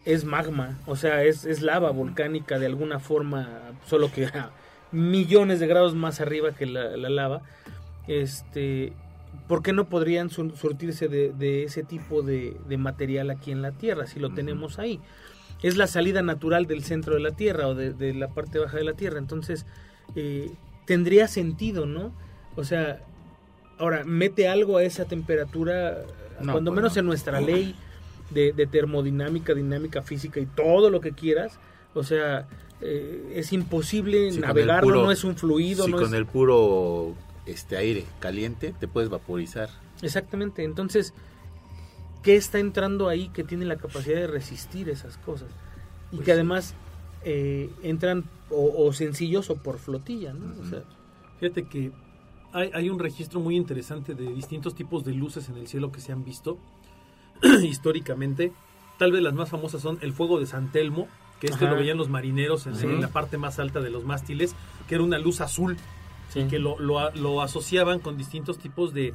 es 0.06 0.26
magma, 0.26 0.80
o 0.86 0.96
sea, 0.96 1.24
es, 1.24 1.46
es 1.46 1.62
lava 1.62 1.92
volcánica 1.92 2.60
de 2.60 2.66
alguna 2.66 3.00
forma, 3.00 3.72
solo 3.88 4.12
que 4.12 4.26
a 4.26 4.52
millones 4.92 5.60
de 5.60 5.68
grados 5.68 5.96
más 5.96 6.20
arriba 6.20 6.52
que 6.52 6.66
la, 6.66 6.98
la 6.98 7.10
lava. 7.10 7.42
Este, 8.08 8.94
¿Por 9.48 9.62
qué 9.62 9.74
no 9.74 9.86
podrían 9.90 10.30
sur- 10.30 10.56
surtirse 10.58 11.08
de, 11.08 11.34
de 11.34 11.64
ese 11.64 11.84
tipo 11.84 12.22
de, 12.22 12.56
de 12.68 12.78
material 12.78 13.30
aquí 13.30 13.52
en 13.52 13.62
la 13.62 13.72
Tierra 13.72 14.08
si 14.08 14.20
lo 14.20 14.34
tenemos 14.34 14.80
ahí? 14.80 15.00
Es 15.62 15.78
la 15.78 15.88
salida 15.88 16.22
natural 16.22 16.66
del 16.66 16.84
centro 16.84 17.14
de 17.16 17.20
la 17.22 17.32
Tierra 17.32 17.68
o 17.68 17.76
de, 17.76 17.94
de 17.94 18.14
la 18.14 18.28
parte 18.30 18.60
baja 18.60 18.78
de 18.78 18.84
la 18.84 18.94
Tierra. 18.94 19.20
Entonces, 19.20 19.66
eh, 20.16 20.52
tendría 20.86 21.28
sentido, 21.28 21.86
¿no? 21.86 22.12
O 22.56 22.64
sea, 22.64 23.02
ahora, 23.78 24.04
mete 24.06 24.48
algo 24.48 24.78
a 24.78 24.84
esa 24.84 25.06
temperatura, 25.06 25.98
No, 26.42 26.52
cuando 26.54 26.72
pues 26.72 26.76
menos 26.82 26.96
no. 26.96 27.00
en 27.02 27.06
nuestra 27.06 27.40
ley 27.42 27.76
de, 28.30 28.52
de 28.54 28.66
termodinámica, 28.68 29.54
dinámica 29.54 30.02
física 30.02 30.40
y 30.40 30.46
todo 30.46 30.90
lo 30.90 31.00
que 31.02 31.12
quieras. 31.14 31.60
O 31.94 32.04
sea, 32.04 32.48
eh, 32.82 33.34
es 33.36 33.54
imposible 33.54 34.32
navegarlo, 34.40 34.90
puro- 34.90 35.04
no 35.04 35.12
es 35.12 35.24
un 35.24 35.36
fluido, 35.36 35.86
Si 35.86 35.92
no 35.92 35.98
con 35.98 36.08
es... 36.08 36.14
el 36.14 36.26
puro 36.26 37.14
este 37.46 37.78
aire 37.78 38.06
caliente 38.20 38.74
te 38.80 38.88
puedes 38.88 39.10
vaporizar. 39.10 39.70
Exactamente, 40.02 40.64
entonces, 40.64 41.14
¿qué 42.22 42.36
está 42.36 42.60
entrando 42.60 43.08
ahí 43.10 43.30
que 43.30 43.44
tiene 43.44 43.66
la 43.66 43.78
capacidad 43.78 44.16
de 44.20 44.28
resistir 44.28 44.90
esas 44.90 45.18
cosas? 45.18 45.50
Y 46.12 46.18
Pues 46.18 46.26
que 46.26 46.32
sí. 46.32 46.32
además 46.32 46.74
eh, 47.24 47.70
entran 47.84 48.26
o, 48.50 48.86
o 48.86 48.94
sencillos 48.94 49.50
o 49.50 49.56
por 49.56 49.80
flotilla, 49.80 50.34
¿no? 50.34 50.62
O 50.62 50.66
sea, 50.66 50.84
Fíjate 51.40 51.64
que 51.68 51.92
hay, 52.54 52.70
hay 52.74 52.90
un 52.90 53.00
registro 53.00 53.40
muy 53.40 53.56
interesante 53.56 54.14
de 54.14 54.32
distintos 54.34 54.76
tipos 54.76 55.04
de 55.04 55.14
luces 55.14 55.50
en 55.50 55.58
el 55.58 55.68
cielo 55.68 55.92
que 55.92 56.00
se 56.02 56.12
han 56.12 56.24
visto 56.24 56.58
históricamente. 57.64 58.52
Tal 59.00 59.12
vez 59.12 59.22
las 59.22 59.34
más 59.34 59.50
famosas 59.50 59.82
son 59.82 59.98
el 60.02 60.14
fuego 60.14 60.40
de 60.40 60.46
San 60.46 60.72
Telmo, 60.72 61.08
que 61.40 61.48
este 61.48 61.66
Ajá. 61.66 61.74
lo 61.74 61.80
veían 61.80 61.98
los 61.98 62.10
marineros 62.10 62.68
en, 62.68 62.76
Sí. 62.76 62.86
en 62.86 63.02
la 63.02 63.08
parte 63.10 63.38
más 63.38 63.60
alta 63.60 63.82
de 63.82 63.90
los 63.90 64.06
mástiles, 64.06 64.56
que 64.88 64.96
era 64.96 65.04
una 65.04 65.18
luz 65.18 65.42
azul 65.42 65.78
sí. 66.30 66.46
que 66.50 66.60
lo, 66.60 66.78
lo 66.80 67.12
lo 67.12 67.42
asociaban 67.42 68.00
con 68.00 68.18
distintos 68.18 68.58
tipos 68.58 68.94
de, 68.94 69.14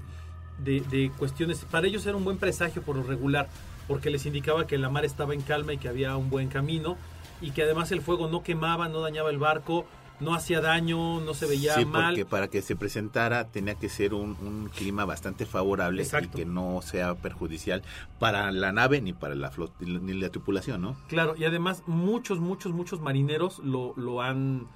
de- 0.59 0.81
de 0.81 1.11
cuestiones. 1.19 1.65
Para 1.71 1.87
ellos 1.87 2.05
era 2.07 2.17
un 2.17 2.25
buen 2.25 2.39
presagio 2.39 2.83
por 2.83 2.97
lo 2.97 3.03
regular, 3.03 3.49
porque 3.87 4.11
les 4.11 4.27
indicaba 4.27 4.67
que 4.67 4.79
la 4.79 4.91
mar 4.91 5.05
estaba 5.05 5.35
en 5.35 5.41
calma 5.43 5.73
y 5.73 5.79
que 5.79 5.89
había 5.89 6.17
un 6.17 6.31
buen 6.31 6.49
camino, 6.49 6.97
y 7.41 7.53
que 7.53 7.63
además 7.63 7.93
el 7.93 8.01
fuego 8.03 8.29
no 8.29 8.43
quemaba, 8.43 8.89
no 8.89 9.01
dañaba 9.01 9.31
el 9.31 9.39
barco, 9.39 9.87
no 10.21 10.35
hacía 10.35 10.61
daño, 10.61 11.21
no 11.21 11.33
se 11.33 11.47
veía 11.47 11.75
sí, 11.77 11.85
mal. 11.85 12.07
porque 12.15 12.27
para 12.27 12.49
que 12.49 12.61
se 12.61 12.75
presentara 12.75 13.45
tenía 13.53 13.77
que 13.77 13.89
ser 13.89 14.15
un, 14.15 14.37
un 14.43 14.69
clima 14.75 15.05
bastante 15.05 15.47
favorable 15.47 16.03
Exacto. 16.03 16.31
y 16.33 16.41
que 16.41 16.45
no 16.45 16.81
sea 16.83 17.15
perjudicial 17.15 17.85
para 18.19 18.51
la 18.51 18.73
nave 18.73 19.01
ni 19.01 19.13
para 19.13 19.37
la 19.37 19.53
flota 19.53 19.75
ni 19.81 20.15
la 20.15 20.29
tripulación, 20.31 20.83
¿no? 20.83 20.97
Claro, 21.07 21.37
y 21.39 21.45
además 21.45 21.85
muchos, 21.87 22.41
muchos, 22.41 22.73
muchos 22.73 23.01
marineros 23.01 23.61
lo, 23.61 23.95
lo 23.97 24.21
han 24.21 24.67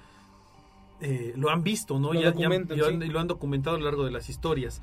eh, 1.03 1.33
lo 1.35 1.49
han 1.51 1.63
visto, 1.63 1.99
¿no? 1.99 2.13
Lo 2.13 2.19
Ya- 2.19 2.21
ya- 2.27 2.31
documentan, 2.31 2.77
ya 2.77 2.85
han- 2.87 2.99
sí. 3.01 3.07
y 3.07 3.09
lo 3.11 3.19
han 3.19 3.27
documentado 3.27 3.75
a 3.75 3.79
lo 3.79 3.85
largo 3.85 4.05
de 4.05 4.11
las 4.11 4.29
historias. 4.29 4.81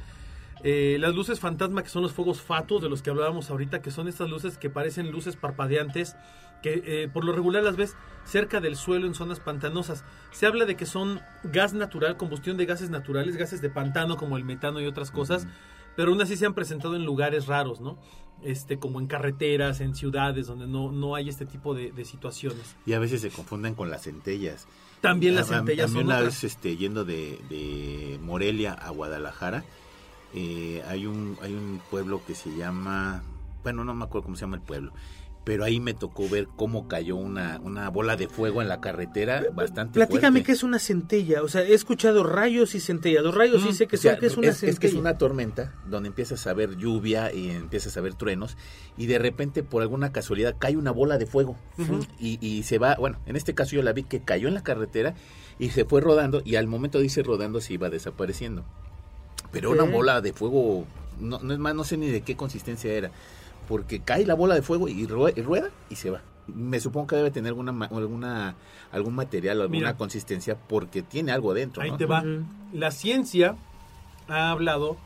Eh, 0.62 0.99
las 1.00 1.15
luces 1.15 1.41
fantasma, 1.41 1.83
que 1.83 1.89
son 1.89 2.03
los 2.03 2.12
fuegos 2.12 2.43
fatos 2.43 2.83
de 2.83 2.91
los 2.91 3.00
que 3.00 3.09
hablábamos 3.11 3.50
ahorita, 3.50 3.80
que 3.80 3.91
son 3.91 4.09
estas 4.09 4.28
luces 4.28 4.59
que 4.59 4.69
parecen 4.69 5.11
luces 5.11 5.35
parpadeantes, 5.37 6.17
que 6.63 6.83
eh, 6.85 7.09
por 7.09 7.25
lo 7.25 7.33
regular 7.33 7.63
las 7.63 7.76
ves 7.76 7.97
cerca 8.25 8.61
del 8.61 8.76
suelo 8.76 9.06
en 9.06 9.15
zonas 9.15 9.41
pantanosas. 9.41 10.04
Se 10.33 10.45
habla 10.45 10.67
de 10.67 10.76
que 10.76 10.85
son 10.85 11.21
gas 11.45 11.73
natural, 11.73 12.19
combustión 12.19 12.59
de 12.59 12.67
gases 12.67 12.91
naturales, 12.91 13.37
gases 13.39 13.63
de 13.63 13.71
pantano 13.71 14.19
como 14.19 14.37
el 14.37 14.45
metano 14.45 14.78
y 14.83 14.87
otras 14.87 15.11
cosas, 15.11 15.47
pero 15.97 16.11
aún 16.13 16.21
así 16.21 16.37
se 16.37 16.45
han 16.45 16.52
presentado 16.52 16.95
en 16.95 17.06
lugares 17.06 17.47
raros, 17.47 17.80
¿no? 17.80 17.97
Este, 18.43 18.78
como 18.78 19.00
en 19.00 19.06
carreteras, 19.06 19.80
en 19.80 19.95
ciudades 19.95 20.47
donde 20.47 20.67
no, 20.67 20.93
no 20.93 21.15
hay 21.15 21.30
este 21.30 21.47
tipo 21.47 21.75
de, 21.75 21.93
de 21.93 22.04
situaciones. 22.04 22.76
Y 22.85 22.93
a 22.93 22.99
veces 22.99 23.23
se 23.23 23.30
confunden 23.30 23.75
con 23.75 23.89
las 23.91 24.02
centellas. 24.02 24.67
También 25.00 25.34
las 25.34 25.50
A- 25.50 25.54
a- 25.54 25.58
centellas 25.58 25.91
son 25.91 26.04
una 26.04 26.21
vez 26.21 26.45
este, 26.45 26.76
yendo 26.76 27.04
de, 27.04 27.39
de 27.49 28.19
Morelia 28.23 28.73
a 28.75 28.91
Guadalajara, 28.91 29.65
eh, 30.34 30.82
hay 30.89 31.06
un 31.06 31.36
hay 31.43 31.52
un 31.54 31.80
pueblo 31.91 32.23
que 32.26 32.34
se 32.34 32.54
llama, 32.56 33.23
bueno, 33.63 33.84
no 33.84 33.95
me 33.95 34.04
acuerdo 34.04 34.25
cómo 34.25 34.36
se 34.36 34.43
llama 34.43 34.56
el 34.56 34.63
pueblo, 34.63 34.93
pero 35.43 35.65
ahí 35.65 35.81
me 35.81 35.95
tocó 35.95 36.29
ver 36.29 36.49
cómo 36.55 36.87
cayó 36.87 37.17
una, 37.17 37.59
una 37.63 37.89
bola 37.89 38.17
de 38.17 38.29
fuego 38.29 38.61
en 38.63 38.69
la 38.69 38.81
carretera 38.81 39.43
bastante 39.55 39.95
Platícame 39.95 40.33
fuerte. 40.41 40.47
qué 40.47 40.53
es 40.53 40.63
una 40.63 40.79
centella. 40.79 41.43
O 41.43 41.49
sea, 41.49 41.63
he 41.63 41.73
escuchado 41.73 42.23
rayos 42.25 42.75
y 42.75 42.81
centella. 42.81 43.23
Los 43.23 43.35
rayos 43.35 43.63
sí 43.63 43.71
Mm, 43.71 43.73
sé 43.73 43.87
que 43.87 43.97
O 43.97 43.99
sea, 43.99 44.13
son, 44.13 44.21
que 44.21 44.26
es 44.26 44.37
una 44.37 44.49
es, 44.49 44.55
centella. 44.59 44.73
es 44.73 44.79
que 44.79 44.87
es 44.89 44.95
una 44.95 45.17
tormenta 45.19 45.75
donde 45.87 46.09
empiezas 46.09 46.47
a 46.47 46.53
ver 46.53 46.76
lluvia 46.76 47.33
y 47.33 47.50
empiezas 47.50 47.97
a 47.97 48.00
ver 48.03 48.15
truenos 48.15 48.57
y 48.99 49.07
de 49.07 49.19
repente 49.19 49.63
por 49.63 49.81
alguna 49.83 50.13
casualidad 50.13 50.57
cae 50.59 50.76
una 50.76 50.91
bola 50.91 51.17
de 51.17 51.26
fuego 51.26 51.57
y, 52.19 52.39
y 52.47 52.63
se 52.65 52.79
va, 52.79 52.97
bueno, 52.97 53.19
en 53.26 53.35
este 53.37 53.55
caso 53.55 53.75
yo 53.76 53.83
la 53.83 53.93
vi 53.95 54.03
que 54.05 54.21
cayó 54.21 54.47
en 54.49 54.55
la 54.55 54.63
carretera 54.63 55.15
y 55.59 55.71
se 55.71 55.85
fue 55.87 56.00
rodando 56.03 56.43
y 56.45 56.57
al 56.57 56.67
momento 56.67 56.99
de 56.99 57.07
irse 57.07 57.23
rodando 57.23 57.61
se 57.63 57.73
iba 57.75 57.89
desapareciendo. 57.91 58.65
Pero 59.53 59.71
una 59.73 59.83
bola 59.85 60.21
de 60.21 60.33
fuego, 60.33 60.85
no, 61.19 61.39
no 61.41 61.53
es 61.53 61.59
más, 61.59 61.75
no 61.75 61.83
sé 61.85 61.97
ni 61.97 62.09
de 62.09 62.21
qué 62.21 62.37
consistencia 62.37 62.93
era, 62.93 63.11
porque 63.71 64.00
cae 64.00 64.26
la 64.26 64.35
bola 64.35 64.56
de 64.56 64.63
fuego 64.63 64.89
y, 64.89 65.06
rue- 65.06 65.33
y 65.37 65.43
rueda 65.43 65.71
y 65.89 65.95
se 65.95 66.11
va. 66.11 66.21
Me 66.49 66.80
supongo 66.80 67.06
que 67.06 67.15
debe 67.17 67.30
tener 67.30 67.50
alguna, 67.52 68.56
algún 68.91 69.15
material, 69.15 69.61
alguna 69.61 69.78
Mira. 69.78 69.97
consistencia 69.97 70.56
porque 70.59 71.02
tiene 71.02 71.30
algo 71.30 71.54
dentro. 71.54 71.80
Ahí 71.80 71.93
¿no? 71.93 71.97
te 71.97 72.06
va. 72.06 72.25
La 72.73 72.91
ciencia 72.91 73.54
ha 74.28 74.50
hablado 74.50 74.97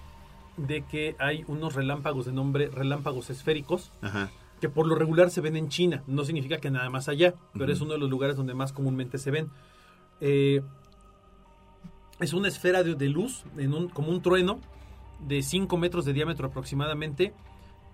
de 0.57 0.81
que 0.83 1.15
hay 1.19 1.45
unos 1.47 1.75
relámpagos 1.75 2.25
de 2.25 2.33
nombre 2.33 2.69
relámpagos 2.69 3.29
esféricos 3.29 3.91
Ajá. 4.01 4.31
que 4.63 4.71
por 4.71 4.87
lo 4.87 4.95
regular 4.95 5.31
se 5.31 5.43
ven 5.43 5.57
en 5.57 5.69
China. 5.69 6.03
No 6.07 6.25
significa 6.25 6.57
que 6.57 6.71
nada 6.71 6.89
más 6.89 7.09
allá, 7.11 7.35
pero 7.53 7.71
es 7.71 7.83
uno 7.83 7.93
de 7.93 7.99
los 7.99 8.09
lugares 8.09 8.37
donde 8.37 8.55
más 8.55 8.73
comúnmente 8.73 9.19
se 9.19 9.31
ven. 9.31 9.51
Eh, 10.23 10.63
es 12.21 12.33
una 12.33 12.49
esfera 12.49 12.83
de, 12.83 12.95
de 12.95 13.09
luz, 13.11 13.45
en 13.59 13.75
un, 13.75 13.89
como 13.91 14.09
un 14.09 14.23
trueno, 14.23 14.61
de 15.21 15.43
5 15.43 15.77
metros 15.77 16.05
de 16.07 16.13
diámetro 16.15 16.47
aproximadamente, 16.49 17.35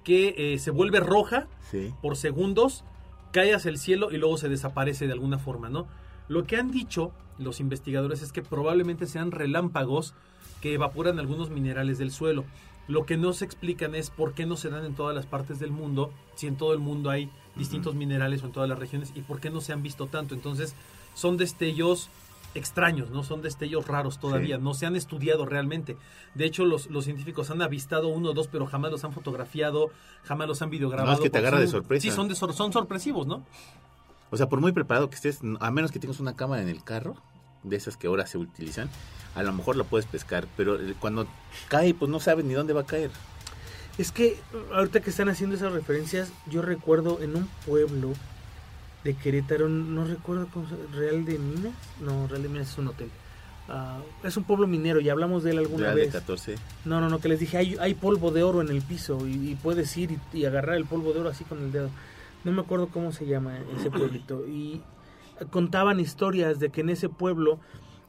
que 0.04 0.34
eh, 0.54 0.58
se 0.58 0.70
vuelve 0.70 1.00
roja 1.00 1.46
Sí. 1.70 1.92
por 2.02 2.16
segundos, 2.16 2.84
cae 3.32 3.54
hacia 3.54 3.68
el 3.70 3.78
cielo 3.78 4.10
y 4.10 4.16
luego 4.16 4.36
se 4.38 4.48
desaparece 4.48 5.06
de 5.06 5.12
alguna 5.12 5.38
forma, 5.38 5.68
¿no? 5.68 5.86
Lo 6.28 6.44
que 6.44 6.56
han 6.56 6.70
dicho 6.70 7.12
los 7.38 7.60
investigadores 7.60 8.22
es 8.22 8.32
que 8.32 8.42
probablemente 8.42 9.06
sean 9.06 9.30
relámpagos 9.30 10.14
que 10.60 10.74
evaporan 10.74 11.18
algunos 11.18 11.50
minerales 11.50 11.98
del 11.98 12.10
suelo. 12.10 12.44
Lo 12.88 13.06
que 13.06 13.16
no 13.16 13.32
se 13.32 13.44
explican 13.44 13.94
es 13.94 14.10
por 14.10 14.34
qué 14.34 14.46
no 14.46 14.56
se 14.56 14.68
dan 14.68 14.84
en 14.84 14.94
todas 14.94 15.14
las 15.14 15.26
partes 15.26 15.58
del 15.60 15.70
mundo, 15.70 16.12
si 16.34 16.46
en 16.48 16.56
todo 16.56 16.72
el 16.72 16.80
mundo 16.80 17.08
hay 17.10 17.30
distintos 17.56 17.94
minerales 17.94 18.42
o 18.42 18.46
en 18.46 18.52
todas 18.52 18.68
las 18.68 18.78
regiones, 18.78 19.12
y 19.14 19.20
por 19.22 19.40
qué 19.40 19.48
no 19.50 19.60
se 19.60 19.72
han 19.72 19.82
visto 19.82 20.06
tanto. 20.06 20.34
Entonces, 20.34 20.74
son 21.14 21.36
destellos 21.36 22.08
extraños, 22.54 23.10
¿no? 23.10 23.22
Son 23.22 23.42
destellos 23.42 23.86
raros 23.86 24.18
todavía, 24.18 24.56
Sí. 24.56 24.62
no 24.62 24.74
se 24.74 24.86
han 24.86 24.96
estudiado 24.96 25.46
realmente. 25.46 25.96
De 26.34 26.44
hecho, 26.44 26.64
los, 26.64 26.88
los 26.90 27.04
científicos 27.04 27.50
han 27.50 27.62
avistado 27.62 28.08
uno 28.08 28.30
o 28.30 28.32
dos, 28.32 28.48
pero 28.48 28.66
jamás 28.66 28.90
los 28.90 29.04
han 29.04 29.12
fotografiado, 29.12 29.90
jamás 30.24 30.48
los 30.48 30.60
han 30.62 30.70
videograbado. 30.70 31.10
No, 31.12 31.16
es 31.18 31.22
que 31.22 31.30
te 31.30 31.38
agarra 31.38 31.58
son- 31.58 31.66
de 31.66 31.70
sorpresa. 31.70 32.02
Sí, 32.02 32.10
son, 32.10 32.28
de 32.28 32.34
sor- 32.34 32.52
son 32.54 32.72
sorpresivos, 32.72 33.26
¿no? 33.26 33.44
O 34.30 34.36
sea, 34.36 34.48
por 34.48 34.60
muy 34.60 34.72
preparado 34.72 35.10
que 35.10 35.16
estés, 35.16 35.40
a 35.60 35.70
menos 35.70 35.90
que 35.92 35.98
tengas 35.98 36.20
una 36.20 36.34
cámara 36.36 36.62
en 36.62 36.68
el 36.68 36.82
carro, 36.84 37.16
de 37.62 37.76
esas 37.76 37.96
que 37.96 38.06
ahora 38.06 38.26
se 38.26 38.38
utilizan, 38.38 38.88
a 39.34 39.42
lo 39.42 39.52
mejor 39.52 39.76
la 39.76 39.84
puedes 39.84 40.06
pescar, 40.06 40.46
pero 40.56 40.80
eh, 40.80 40.94
cuando 40.98 41.26
cae, 41.68 41.94
pues 41.94 42.10
no 42.10 42.18
sabes 42.20 42.44
ni 42.44 42.54
dónde 42.54 42.72
va 42.72 42.80
a 42.82 42.86
caer. 42.86 43.10
Es 43.98 44.12
que 44.12 44.38
ahorita 44.72 45.00
que 45.00 45.10
están 45.10 45.28
haciendo 45.28 45.56
esas 45.56 45.72
referencias, 45.72 46.32
yo 46.46 46.62
recuerdo 46.62 47.20
en 47.20 47.36
un 47.36 47.48
pueblo 47.66 48.12
de 49.04 49.14
Querétaro, 49.14 49.68
no 49.68 50.04
recuerdo 50.04 50.46
cómo 50.52 50.66
se 50.68 50.76
Real 50.96 51.24
de 51.24 51.38
Minas, 51.38 51.72
no, 52.00 52.26
Real 52.28 52.42
de 52.42 52.48
Minas 52.48 52.70
es 52.72 52.78
un 52.78 52.88
hotel. 52.88 53.08
Ah, 53.68 54.00
es 54.24 54.36
un 54.36 54.44
pueblo 54.44 54.66
minero 54.66 55.00
y 55.00 55.08
hablamos 55.08 55.42
de 55.44 55.52
él 55.52 55.58
alguna 55.58 55.84
Real 55.84 55.96
de 55.96 56.02
vez. 56.02 56.12
14. 56.12 56.56
No, 56.84 57.00
no, 57.00 57.08
no, 57.08 57.20
que 57.20 57.28
les 57.28 57.38
dije, 57.40 57.56
hay, 57.56 57.76
hay 57.80 57.94
polvo 57.94 58.30
de 58.32 58.42
oro 58.42 58.60
en 58.62 58.68
el 58.68 58.82
piso 58.82 59.26
y, 59.28 59.50
y 59.50 59.54
puedes 59.54 59.96
ir 59.96 60.18
y, 60.32 60.38
y 60.38 60.44
agarrar 60.44 60.76
el 60.76 60.86
polvo 60.86 61.12
de 61.12 61.20
oro 61.20 61.28
así 61.30 61.44
con 61.44 61.58
el 61.62 61.70
dedo. 61.72 61.88
No 62.44 62.52
me 62.52 62.62
acuerdo 62.62 62.88
cómo 62.88 63.12
se 63.12 63.26
llama 63.26 63.58
ese 63.78 63.90
pueblito. 63.92 64.46
Y 64.48 64.82
contaban 65.50 66.00
historias 66.00 66.58
de 66.58 66.70
que 66.70 66.80
en 66.80 66.90
ese 66.90 67.08
pueblo, 67.08 67.60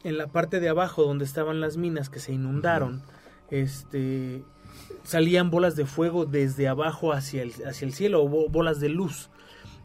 en 0.03 0.17
la 0.17 0.27
parte 0.27 0.59
de 0.59 0.67
abajo 0.69 1.03
donde 1.03 1.25
estaban 1.25 1.61
las 1.61 1.77
minas 1.77 2.09
que 2.09 2.19
se 2.19 2.33
inundaron, 2.33 3.01
este 3.49 4.43
salían 5.03 5.49
bolas 5.51 5.75
de 5.75 5.85
fuego 5.85 6.25
desde 6.25 6.67
abajo 6.67 7.11
hacia 7.13 7.43
el, 7.43 7.51
hacia 7.67 7.85
el 7.85 7.93
cielo, 7.93 8.23
o 8.23 8.27
bo- 8.27 8.49
bolas 8.49 8.79
de 8.79 8.89
luz. 8.89 9.29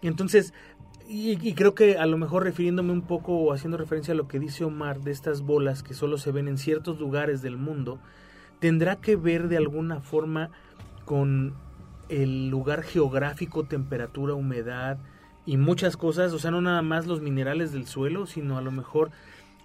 Entonces 0.02 0.52
y, 1.08 1.48
y 1.48 1.54
creo 1.54 1.74
que 1.74 1.98
a 1.98 2.06
lo 2.06 2.18
mejor 2.18 2.44
refiriéndome 2.44 2.92
un 2.92 3.02
poco 3.02 3.32
o 3.32 3.52
haciendo 3.52 3.76
referencia 3.76 4.12
a 4.12 4.16
lo 4.16 4.28
que 4.28 4.38
dice 4.38 4.64
Omar 4.64 5.00
de 5.00 5.12
estas 5.12 5.42
bolas 5.42 5.82
que 5.82 5.94
solo 5.94 6.18
se 6.18 6.32
ven 6.32 6.48
en 6.48 6.58
ciertos 6.58 6.98
lugares 7.00 7.42
del 7.42 7.56
mundo, 7.56 7.98
tendrá 8.58 8.96
que 8.96 9.16
ver 9.16 9.48
de 9.48 9.56
alguna 9.56 10.00
forma 10.00 10.50
con 11.04 11.54
el 12.08 12.48
lugar 12.48 12.82
geográfico, 12.82 13.64
temperatura, 13.64 14.34
humedad 14.34 14.98
y 15.44 15.56
muchas 15.56 15.96
cosas, 15.96 16.32
o 16.32 16.38
sea, 16.38 16.50
no 16.50 16.60
nada 16.60 16.82
más 16.82 17.06
los 17.06 17.20
minerales 17.20 17.72
del 17.72 17.86
suelo, 17.86 18.26
sino 18.26 18.58
a 18.58 18.62
lo 18.62 18.70
mejor 18.70 19.10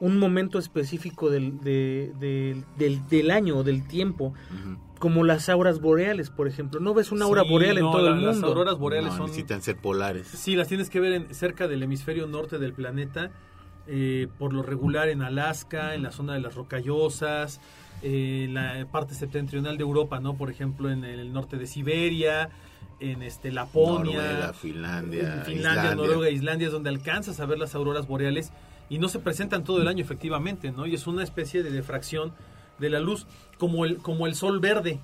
un 0.02 0.18
momento 0.18 0.60
específico 0.60 1.30
del, 1.30 1.62
de- 1.62 2.12
de- 2.20 2.62
del, 2.78 3.08
del 3.08 3.32
año 3.32 3.56
o 3.60 3.64
del 3.64 3.88
tiempo, 3.88 4.34
como 5.00 5.24
las 5.24 5.48
auras 5.48 5.80
boreales, 5.80 6.30
por 6.30 6.48
ejemplo. 6.48 6.80
No 6.82 6.94
ves 6.94 7.12
una 7.14 7.24
aura 7.26 7.44
Sí, 7.44 7.50
boreal 7.50 7.78
en 7.78 7.84
todo 7.84 8.02
la- 8.10 8.18
el 8.18 8.26
Las 8.26 8.34
mundo. 8.36 8.48
auroras 8.50 8.78
boreales 8.78 9.12
No, 9.12 9.18
son... 9.18 9.26
necesitan 9.28 9.62
ser 9.62 9.78
polares. 9.78 10.28
Sí, 10.28 10.56
las 10.56 10.68
tienes 10.68 10.90
que 10.90 11.00
ver 11.00 11.14
en- 11.14 11.34
cerca 11.34 11.68
del 11.70 11.82
hemisferio 11.84 12.28
norte 12.28 12.58
del 12.60 12.74
planeta, 12.74 13.32
eh, 13.88 14.28
por 14.38 14.54
lo 14.54 14.62
regular 14.64 15.08
en 15.10 15.22
Alaska, 15.22 15.96
en 15.96 16.04
la 16.04 16.12
zona 16.12 16.34
de 16.34 16.40
las 16.42 16.56
rocallosas, 16.56 17.62
eh, 18.04 18.44
en 18.46 18.54
la 18.56 18.86
parte 18.92 19.14
septentrional 19.16 19.78
de 19.78 19.84
Europa, 19.84 20.20
¿no? 20.20 20.36
Por 20.36 20.50
ejemplo, 20.52 20.90
en 20.90 21.04
el 21.04 21.32
norte 21.32 21.58
de 21.58 21.68
Siberia, 21.68 22.50
en 23.00 23.22
este 23.24 23.52
Laponia, 23.52 24.16
Noruega, 24.18 24.54
Finlandia, 24.54 25.44
Finlandia, 25.46 25.54
Islandia. 25.56 25.96
Noruega, 25.96 26.30
Islandia, 26.30 26.68
es 26.68 26.74
donde 26.74 26.90
alcanzas 26.90 27.40
a 27.40 27.46
ver 27.46 27.58
las 27.60 27.74
auroras 27.76 28.08
boreales 28.08 28.52
y 28.91 28.99
no 28.99 29.08
se 29.10 29.17
presentan 29.17 29.63
todo 29.63 29.82
el 29.82 29.88
año 29.88 30.04
efectivamente, 30.04 30.71
¿no? 30.71 30.86
Y 30.86 30.93
es 30.93 31.08
una 31.08 31.23
especie 31.23 31.63
de 31.63 31.71
difracción 31.71 32.32
de 32.77 32.89
la 32.91 32.99
luz, 32.99 33.25
como 33.58 33.86
el, 33.86 33.97
como 33.97 34.27
el 34.27 34.36
sol 34.36 34.60
verde. 34.60 34.99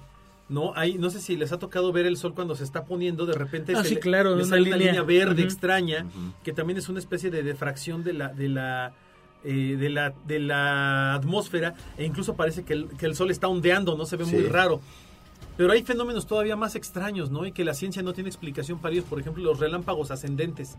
¿No? 0.49 0.71
Hay, 0.77 0.97
no 0.97 1.09
sé 1.09 1.19
si 1.19 1.35
les 1.35 1.51
ha 1.51 1.59
tocado 1.59 1.91
ver 1.91 2.05
el 2.05 2.15
sol 2.15 2.33
cuando 2.33 2.55
se 2.55 2.63
está 2.63 2.85
poniendo, 2.85 3.25
de 3.25 3.33
repente 3.33 3.73
Ah, 3.75 3.83
se 3.83 3.89
sí, 3.89 3.95
le- 3.95 3.99
claro, 3.99 4.33
le 4.33 4.45
sale 4.45 4.61
una 4.61 4.77
línea. 4.77 4.91
línea 4.93 5.03
verde 5.03 5.43
extraña, 5.43 6.05
que 6.43 6.53
también 6.53 6.77
es 6.77 6.87
una 6.87 6.99
especie 6.99 7.29
de 7.29 7.43
difracción 7.43 8.01
de 8.05 8.13
la, 8.13 8.29
de 8.29 8.47
la, 8.47 8.93
eh, 9.43 9.75
de 9.77 9.89
la, 9.89 10.13
de 10.25 10.39
la 10.39 11.15
atmósfera, 11.15 11.75
e 11.97 12.05
incluso 12.05 12.35
parece 12.37 12.63
que 12.63 12.71
el, 12.71 12.87
que 12.97 13.07
el 13.07 13.13
sol 13.17 13.29
está 13.29 13.49
ondeando, 13.49 13.97
¿no? 13.97 14.05
Se 14.05 14.15
ve 14.15 14.23
muy 14.23 14.43
raro. 14.43 14.79
Pero 15.57 15.73
hay 15.73 15.83
fenómenos 15.83 16.25
todavía 16.27 16.55
más 16.55 16.75
extraños, 16.75 17.29
¿no? 17.29 17.45
Y 17.45 17.51
que 17.51 17.65
la 17.65 17.73
ciencia 17.73 18.01
no 18.01 18.13
tiene 18.13 18.29
explicación 18.29 18.79
para 18.79 18.93
ellos. 18.93 19.03
Por 19.05 19.19
ejemplo, 19.19 19.43
los 19.43 19.59
relámpagos 19.59 20.11
ascendentes. 20.11 20.77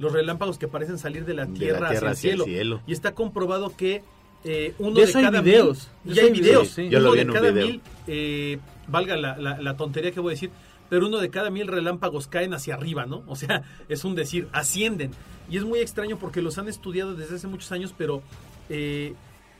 Los 0.00 0.12
relámpagos 0.12 0.58
que 0.58 0.66
parecen 0.66 0.98
salir 0.98 1.24
de 1.24 1.34
la 1.34 1.44
De 1.46 1.52
la 1.52 1.58
Tierra, 1.58 1.88
hacia, 1.90 2.32
el, 2.32 2.42
cielo. 2.42 2.80
Y 2.86 2.92
está 2.92 3.14
comprobado 3.14 3.76
que 3.76 4.02
eh, 4.42 4.74
uno 4.78 4.98
De 4.98 5.12
cada 5.12 5.40
videos. 5.42 5.88
mil... 6.02 6.14
Ya 6.16 6.22
hay 6.24 6.30
videos. 6.32 6.68
sí. 6.70 6.88
Yo 6.88 6.98
lo 6.98 7.10
Uno 7.10 7.12
vi 7.12 7.16
de 7.18 7.22
en 7.22 7.28
un 7.30 7.34
cada 7.36 7.50
video. 7.50 7.66
mil, 7.66 7.80
eh, 8.08 8.58
valga 8.88 9.16
la, 9.16 9.36
la- 9.36 9.60
la 9.60 9.76
tontería 9.76 10.10
que 10.12 10.18
voy 10.20 10.32
a 10.32 10.34
decir, 10.34 10.50
pero 10.88 11.06
uno 11.06 11.18
de 11.18 11.30
cada 11.30 11.50
mil 11.50 11.66
relámpagos 11.68 12.26
caen 12.26 12.52
hacia 12.54 12.74
arriba, 12.74 13.06
¿no? 13.06 13.22
O 13.26 13.36
sea, 13.36 13.62
es 13.88 14.04
un 14.04 14.14
decir, 14.14 14.48
ascienden. 14.52 15.10
Y 15.50 15.58
es 15.58 15.64
muy 15.64 15.80
extraño 15.80 16.16
porque 16.18 16.40
los 16.42 16.56
han 16.58 16.68
estudiado 16.68 17.14
desde 17.14 17.36
hace 17.36 17.46
muchos 17.46 17.70
años, 17.70 17.94
pero... 17.96 18.22
eh, 18.70 19.14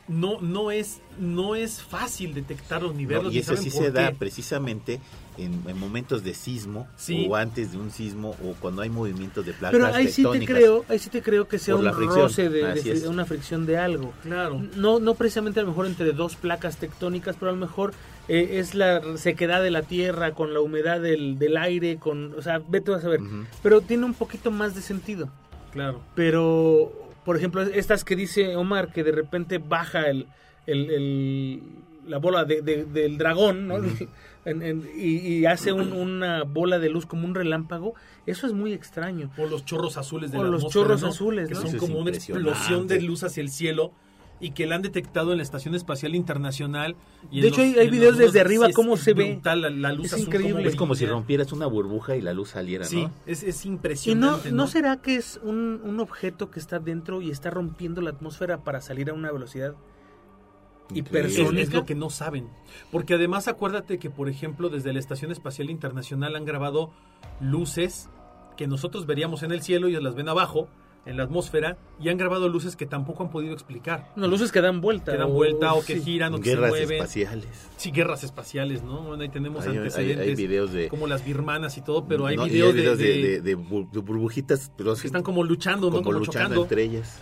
no, 0.09 0.41
no, 0.41 0.73
es, 0.73 1.01
no 1.21 1.55
es 1.55 1.83
fácil 1.83 2.35
detectarlos 2.35 2.97
ni 2.97 3.05
No, 3.05 3.11
verlos. 3.11 3.33
y 3.33 3.37
ni 3.37 3.41
eso 3.43 3.55
saben 3.55 3.63
sí 3.63 3.71
por 3.71 3.87
se 3.87 3.93
da 3.93 4.11
precisamente 4.11 4.99
en, 5.45 5.63
en 5.67 5.79
momentos 5.79 6.23
de 6.25 6.35
sismo 6.35 6.87
Sí. 6.97 7.27
o 7.29 7.37
antes 7.37 7.73
de 7.73 7.79
un 7.79 7.91
sismo 7.91 8.31
o 8.45 8.55
cuando 8.61 8.83
hay 8.83 8.91
movimientos 8.91 9.45
de 9.47 9.53
placas 9.53 9.73
Pero 9.73 9.87
ahí 9.95 10.09
sí 10.09 10.23
te 10.23 10.29
tectónicas. 10.29 10.57
creo, 10.57 10.85
ahí 10.89 10.99
sí 10.99 11.11
te 11.11 11.23
creo 11.23 11.49
que 11.49 11.59
sea 11.59 11.77
un 11.77 11.93
fricción, 11.93 12.21
roce 12.23 12.49
de, 12.49 13.09
una 13.09 13.25
fricción 13.25 13.67
de 13.67 13.79
algo. 13.79 14.13
Claro. 14.23 14.63
No, 14.77 15.01
no 15.01 15.15
precisamente 15.15 15.61
a 15.61 15.63
lo 15.63 15.69
mejor 15.71 15.87
entre 15.87 16.13
dos 16.13 16.37
placas 16.37 16.77
tectónicas, 16.77 17.37
pero 17.39 17.51
a 17.51 17.55
lo 17.55 17.61
mejor 17.61 17.93
eh, 18.29 18.59
es 18.61 18.75
la 18.75 19.03
sequedad 19.17 19.63
de 19.63 19.71
la 19.71 19.83
tierra 19.83 20.33
con 20.35 20.55
la 20.55 20.61
humedad 20.61 21.01
del, 21.01 21.39
del 21.39 21.57
aire, 21.57 21.97
con, 21.99 22.35
o 22.39 22.43
sea, 22.43 22.61
vete 22.69 22.95
a 22.95 23.01
saber. 23.01 23.21
Ujú. 23.23 23.45
Pero 23.63 23.81
tiene 23.81 24.05
un 24.05 24.15
poquito 24.15 24.51
más 24.51 24.75
de 24.75 24.83
sentido. 24.83 25.29
Claro. 25.73 26.01
Pero, 26.15 26.93
por 27.25 27.37
ejemplo, 27.37 27.63
estas 27.63 28.05
que 28.05 28.17
dice 28.17 28.57
Omar, 28.57 28.93
que 28.93 29.03
de 29.05 29.13
repente 29.13 29.59
baja 29.59 30.09
el, 30.09 30.27
el- 30.67 30.91
el- 30.91 31.63
la 32.07 32.19
bola 32.19 32.45
de- 32.45 32.63
de- 32.63 32.85
del 32.85 33.19
dragón, 33.19 33.67
¿no? 33.69 33.77
En- 34.47 34.63
en- 34.63 34.89
y, 34.97 35.19
y 35.19 35.45
hace 35.45 35.71
un- 35.71 35.93
una 35.93 36.45
bola 36.45 36.79
de 36.79 36.89
luz 36.89 37.05
como 37.05 37.27
un 37.27 37.35
relámpago, 37.35 37.93
eso 38.25 38.47
es 38.47 38.55
muy 38.55 38.73
extraño. 38.73 39.31
O 39.37 39.45
los 39.45 39.67
chorros 39.67 39.99
azules 39.99 40.33
de 40.33 40.39
O 40.39 40.45
la 40.45 40.49
los 40.49 40.61
atmósfera, 40.63 40.83
chorros 40.85 41.03
¿no? 41.03 41.09
azules, 41.09 41.49
Que 41.49 41.55
¿no? 41.57 41.61
son 41.61 41.77
como 41.77 41.93
una 41.99 42.09
impresionante. 42.09 42.49
explosión 42.49 42.87
de 42.87 43.01
luz 43.03 43.23
hacia 43.23 43.43
el 43.43 43.51
cielo 43.51 43.93
y 44.41 44.53
que 44.53 44.67
la 44.67 44.77
han 44.77 44.81
detectado 44.81 45.33
en 45.33 45.37
la 45.37 45.43
Estación 45.43 45.75
Espacial 45.75 46.15
Internacional. 46.15 46.97
y 47.31 47.43
De 47.43 47.49
hecho, 47.49 47.61
hay- 47.61 47.73
los- 47.73 47.81
hay 47.81 47.87
en 47.89 47.93
videos 47.93 48.17
desde 48.17 48.41
arriba 48.41 48.69
es- 48.69 48.75
cómo 48.75 48.97
se 48.97 49.13
ve. 49.13 49.39
La, 49.45 49.57
la 49.57 49.93
luz 49.93 50.07
Es 50.07 50.15
azul 50.15 50.25
increíble. 50.29 50.67
Es 50.67 50.75
como 50.77 50.95
si 50.95 51.05
rompieras 51.05 51.53
una 51.53 51.67
burbuja 51.67 52.17
y 52.17 52.23
la 52.23 52.33
luz 52.33 52.49
saliera, 52.49 52.87
Sí, 52.87 53.03
¿no? 53.03 53.13
es, 53.27 53.43
es 53.43 53.67
¿Y 53.67 53.69
no, 53.69 53.75
impresionante. 53.75 54.53
no 54.53 54.67
será 54.69 55.03
que 55.03 55.17
es 55.17 55.39
un, 55.43 55.83
un 55.85 56.01
objeto 56.01 56.51
que 56.51 56.61
está 56.61 56.79
dentro 56.79 57.21
y 57.21 57.31
está 57.31 57.51
rompiendo 57.51 58.01
la 58.01 58.09
atmósfera 58.09 58.65
para 58.65 58.81
salir 58.81 59.11
a 59.11 59.13
una 59.13 59.31
velocidad 59.31 59.75
Es, 60.93 60.99
hipersónica? 60.99 61.63
es 61.63 61.73
lo 61.73 61.85
que 61.87 61.95
no 61.95 62.11
saben. 62.11 62.49
Porque 62.91 63.15
además 63.15 63.49
acuérdate 63.49 63.99
que, 63.99 64.11
por 64.11 64.29
ejemplo, 64.29 64.69
desde 64.69 64.93
la 64.93 64.99
Estación 64.99 65.31
Espacial 65.33 65.71
Internacional 65.71 66.37
han 66.37 66.45
grabado 66.45 66.91
luces 67.41 68.09
que 68.57 68.67
nosotros 68.67 69.07
veríamos 69.07 69.43
en 69.43 69.53
el 69.53 69.63
cielo 69.63 69.89
y 69.89 69.93
ellos 69.93 70.03
las 70.03 70.15
ven 70.15 70.29
abajo, 70.29 70.69
en 71.07 71.17
la 71.17 71.23
atmósfera, 71.23 71.79
y 71.99 72.11
han 72.11 72.19
grabado 72.19 72.47
luces 72.51 72.77
que 72.77 72.85
tampoco 72.85 73.23
han 73.23 73.31
podido 73.31 73.55
explicar. 73.55 74.13
No, 74.17 74.27
luces 74.29 74.53
que 74.53 74.61
dan 74.61 74.83
vuelta. 74.83 75.13
Que 75.13 75.19
dan 75.19 75.33
vuelta 75.33 75.73
o 75.73 75.83
que 75.83 75.95
sí. 75.97 76.03
giran 76.03 76.35
o 76.35 76.41
que 76.41 76.51
Guerras 76.51 76.73
se 76.75 76.79
mueven. 76.81 76.97
espaciales. 76.99 77.69
Sí, 77.79 77.91
guerras 77.91 78.23
espaciales, 78.23 78.83
¿no? 78.83 79.01
Bueno, 79.01 79.23
ahí 79.23 79.31
tenemos 79.31 79.67
Hay, 79.67 79.79
antecedentes 79.79 80.29
hay 80.29 80.35
videos 80.35 80.73
de... 80.75 80.89
como 80.89 81.07
las 81.07 81.25
birmanas 81.25 81.79
y 81.79 81.81
todo, 81.81 82.07
pero 82.07 82.27
hay 82.27 82.37
no, 82.37 82.47
y 82.47 82.51
videos, 82.51 82.75
de, 82.75 82.83
de, 82.83 82.97
de- 82.97 83.23
de- 83.23 83.41
de 83.41 83.57
bur- 83.59 83.91
de 83.91 84.01
burbujitas, 84.01 84.71
pero 84.77 84.95
que 84.95 85.07
están 85.07 85.23
como 85.23 85.43
luchando, 85.43 85.87
¿no? 85.87 85.93
como 85.93 86.05
Como 86.05 86.19
luchando 86.19 86.39
chocando. 86.57 86.63
entre 86.65 86.83
ellas. 86.83 87.19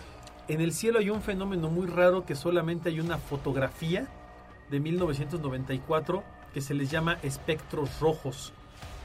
En 0.49 0.61
el 0.61 0.73
cielo 0.73 0.99
hay 0.99 1.09
un 1.09 1.21
fenómeno 1.21 1.69
muy 1.69 1.87
raro 1.87 2.25
que 2.25 2.35
solamente 2.35 2.89
hay 2.89 2.99
una 2.99 3.17
fotografía 3.17 4.07
de 4.69 4.79
1994 4.79 6.23
que 6.53 6.61
se 6.61 6.73
les 6.73 6.89
llama 6.89 7.17
espectros 7.23 7.99
rojos, 7.99 8.51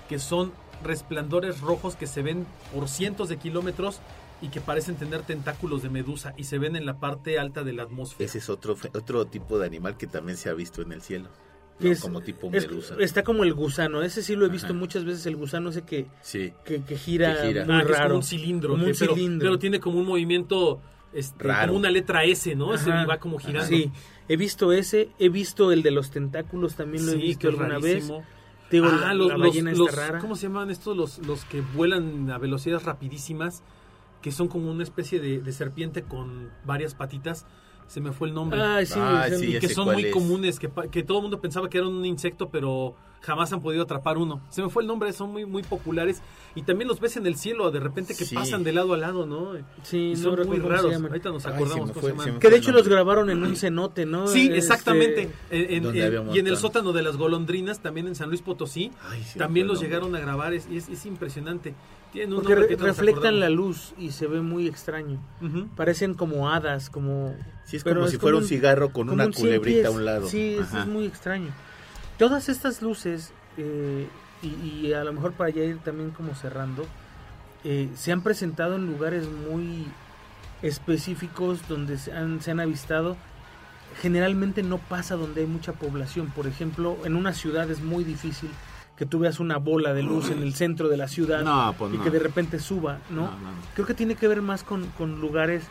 que 0.08 0.18
son 0.18 0.52
resplandores 0.82 1.60
rojos 1.60 1.96
que 1.96 2.06
se 2.06 2.22
ven 2.22 2.46
por 2.72 2.88
cientos 2.88 3.28
de 3.28 3.36
kilómetros 3.36 4.00
y 4.42 4.48
que 4.48 4.60
parecen 4.60 4.96
tener 4.96 5.22
tentáculos 5.22 5.82
de 5.82 5.90
medusa 5.90 6.34
y 6.36 6.44
se 6.44 6.58
ven 6.58 6.76
en 6.76 6.86
la 6.86 6.94
parte 6.98 7.38
alta 7.38 7.62
de 7.62 7.72
la 7.74 7.84
atmósfera. 7.84 8.24
Ese 8.24 8.38
es 8.38 8.48
otro, 8.48 8.76
otro 8.94 9.26
tipo 9.26 9.58
de 9.58 9.66
animal 9.66 9.96
que 9.96 10.06
también 10.06 10.36
se 10.36 10.48
ha 10.48 10.54
visto 10.54 10.82
en 10.82 10.92
el 10.92 11.02
cielo. 11.02 11.28
Que 11.78 11.86
¿no? 11.86 11.92
es- 11.92 12.00
como 12.00 12.20
tipo 12.20 12.48
es- 12.52 12.68
medusa. 12.68 12.94
está 13.00 13.22
como 13.22 13.44
el 13.44 13.52
gusano. 13.52 14.02
Ese 14.02 14.22
sí 14.22 14.36
lo 14.36 14.46
he 14.46 14.48
visto 14.48 14.68
Ajá. 14.68 14.74
muchas 14.76 15.04
veces, 15.04 15.26
el 15.26 15.36
gusano 15.36 15.70
ese 15.70 15.82
que, 15.82 16.06
Sí. 16.22 16.52
que, 16.64 16.82
que 16.82 16.96
gira, 16.96 17.36
Que 17.42 17.48
gira. 17.48 17.64
muy 17.64 17.74
Ah, 17.74 17.80
es 17.82 17.88
raro. 17.88 18.04
como 18.04 18.16
un 18.16 18.22
cilindro, 18.22 18.70
Como 18.70 18.84
que- 18.84 18.90
un 18.90 18.96
pero, 18.98 19.14
cilindro. 19.14 19.46
pero 19.46 19.58
tiene 19.58 19.80
como 19.80 19.98
un 19.98 20.06
movimiento 20.06 20.80
este, 21.14 21.44
Raro. 21.44 21.68
como 21.68 21.78
una 21.80 21.90
letra 21.90 22.24
S, 22.24 22.54
¿no? 22.54 22.72
Ajá. 22.72 23.06
va 23.06 23.18
como 23.18 23.38
girando. 23.38 23.68
Sí, 23.68 23.90
he 24.28 24.36
visto 24.36 24.72
ese, 24.72 25.08
he 25.18 25.28
visto 25.28 25.72
el 25.72 25.82
de 25.82 25.90
los 25.90 26.10
tentáculos, 26.10 26.74
también 26.74 27.06
lo 27.06 27.12
he 27.12 27.16
Sí, 27.16 27.20
visto 27.22 27.40
que 27.40 27.46
es 27.48 27.60
alguna 27.60 27.78
vez. 27.78 27.92
rarísimo. 27.94 28.24
Digo, 28.70 28.86
Ah, 28.90 28.98
la, 29.08 29.14
los, 29.14 29.28
la 29.28 29.36
ballena 29.36 29.72
los- 29.72 29.88
está 29.90 30.06
rara. 30.08 30.18
¿Cómo 30.18 30.36
se 30.36 30.48
llaman 30.48 30.70
estos? 30.70 30.96
Los, 30.96 31.18
los 31.26 31.44
que 31.44 31.60
vuelan 31.60 32.30
a 32.30 32.38
velocidades 32.38 32.82
rapidísimas, 32.84 33.62
que 34.22 34.32
son 34.32 34.48
como 34.48 34.70
una 34.70 34.82
especie 34.82 35.20
de, 35.20 35.40
de 35.40 35.52
serpiente 35.52 36.02
con 36.02 36.50
varias 36.64 36.94
patitas. 36.94 37.46
Se 37.86 38.00
me 38.00 38.12
fue 38.12 38.28
el 38.28 38.34
nombre. 38.34 38.60
Ay, 38.62 38.86
sí, 38.86 38.94
Ah, 38.96 39.26
sí, 39.38 39.44
y 39.46 39.52
ya 39.52 39.60
que 39.60 39.68
son 39.68 39.92
muy 39.92 40.06
es. 40.06 40.12
comunes, 40.12 40.58
que, 40.58 40.70
que 40.90 41.02
todo 41.02 41.18
el 41.18 41.22
mundo 41.22 41.40
pensaba 41.42 41.68
que 41.68 41.76
era 41.78 41.86
un 41.86 42.04
insecto, 42.06 42.48
pero 42.48 42.96
jamás 43.24 43.52
han 43.52 43.60
podido 43.60 43.82
atrapar 43.84 44.18
uno. 44.18 44.40
Se 44.50 44.62
me 44.62 44.68
fue 44.68 44.82
el 44.82 44.86
nombre, 44.86 45.12
son 45.12 45.30
muy 45.32 45.46
muy 45.46 45.62
populares. 45.62 46.20
Y 46.54 46.62
también 46.62 46.86
los 46.88 47.00
ves 47.00 47.16
en 47.16 47.26
el 47.26 47.36
cielo, 47.36 47.70
de 47.70 47.80
repente 47.80 48.14
que 48.14 48.24
Sí. 48.24 48.34
pasan 48.34 48.62
de 48.62 48.72
lado 48.72 48.94
a 48.94 48.96
lado, 48.96 49.26
¿no? 49.26 49.52
Sí, 49.82 50.12
Y 50.12 50.16
no 50.16 50.36
son 50.36 50.46
muy 50.46 50.58
cómo 50.58 50.68
raros. 50.68 50.94
Ahorita 50.94 51.30
nos 51.30 51.44
Ay, 51.46 51.54
acordamos 51.54 51.90
cómo 51.90 52.00
fue, 52.00 52.02
se 52.02 52.08
llaman. 52.10 52.24
se 52.26 52.32
me 52.32 52.38
Que 52.38 52.50
de 52.50 52.56
hecho 52.56 52.70
los 52.72 52.86
grabaron 52.86 53.30
en 53.30 53.42
un 53.42 53.56
cenote, 53.56 54.06
¿no? 54.06 54.28
Sí, 54.28 54.42
Este, 54.46 54.58
exactamente. 54.58 55.30
En- 55.50 55.84
en- 55.84 55.96
en- 55.96 56.34
y 56.34 56.38
en 56.38 56.46
el 56.46 56.56
sótano 56.56 56.92
de 56.92 57.02
las 57.02 57.16
golondrinas, 57.16 57.80
también 57.80 58.06
en 58.06 58.14
San 58.14 58.28
Luis 58.28 58.42
Potosí, 58.42 58.92
Ay, 59.10 59.22
sí, 59.24 59.38
también 59.38 59.66
los 59.66 59.80
llegaron 59.80 60.14
a 60.14 60.20
grabar. 60.20 60.52
Es, 60.54 60.66
es, 60.70 60.88
es 60.88 61.06
impresionante. 61.06 61.74
Tienen 62.12 62.32
un 62.32 62.42
Porque 62.42 62.54
nombre 62.54 62.76
re- 62.76 62.82
reflectan 62.82 63.40
la 63.40 63.48
luz 63.50 63.92
y 63.98 64.12
se 64.12 64.28
ve 64.28 64.40
muy 64.40 64.68
extraño. 64.68 65.18
Ujú. 65.42 65.66
Parecen 65.74 66.14
como 66.14 66.48
hadas, 66.48 66.88
como... 66.88 67.34
Sí, 67.64 67.78
es 67.78 67.82
pero 67.82 67.96
como 68.00 68.08
si 68.10 68.18
fuera 68.18 68.36
un 68.36 68.44
cigarro 68.44 68.90
con 68.92 69.10
una 69.10 69.26
un 69.26 69.32
culebrita 69.32 69.88
a 69.88 69.90
un 69.90 70.04
lado. 70.04 70.28
Sí, 70.28 70.56
es 70.60 70.86
muy 70.86 71.06
extraño. 71.06 71.48
Todas 72.18 72.48
estas 72.48 72.80
luces, 72.82 73.32
eh, 73.56 74.08
y, 74.42 74.48
y 74.86 74.92
a 74.92 75.02
lo 75.04 75.12
mejor 75.12 75.32
para 75.32 75.50
ya 75.50 75.62
ir 75.62 75.78
también 75.78 76.10
como 76.10 76.34
cerrando, 76.34 76.86
eh, 77.64 77.88
se 77.94 78.12
han 78.12 78.22
presentado 78.22 78.76
en 78.76 78.86
lugares 78.86 79.26
muy 79.28 79.86
específicos 80.62 81.66
donde 81.68 81.98
se 81.98 82.12
han, 82.12 82.40
se 82.40 82.50
han 82.50 82.60
avistado. 82.60 83.16
Generalmente 84.00 84.62
no 84.62 84.78
pasa 84.78 85.14
donde 85.16 85.42
hay 85.42 85.46
mucha 85.46 85.72
población. 85.72 86.30
Por 86.34 86.46
ejemplo, 86.46 86.96
en 87.04 87.16
una 87.16 87.32
ciudad 87.32 87.70
es 87.70 87.80
muy 87.80 88.02
difícil 88.04 88.50
que 88.96 89.06
tú 89.06 89.18
veas 89.18 89.40
una 89.40 89.56
bola 89.58 89.92
de 89.92 90.02
luz 90.02 90.30
en 90.30 90.42
el 90.42 90.54
centro 90.54 90.88
de 90.88 90.96
la 90.96 91.08
ciudad 91.08 91.42
No, 91.42 91.74
pues 91.76 91.92
y 91.94 91.96
no. 91.98 92.04
que 92.04 92.10
de 92.10 92.18
repente 92.20 92.58
suba, 92.60 92.98
¿no? 93.10 93.30
Creo 93.74 93.86
que 93.86 93.94
tiene 93.94 94.14
que 94.14 94.28
ver 94.28 94.40
más 94.40 94.62
con, 94.62 94.86
con 94.98 95.20
lugares 95.20 95.64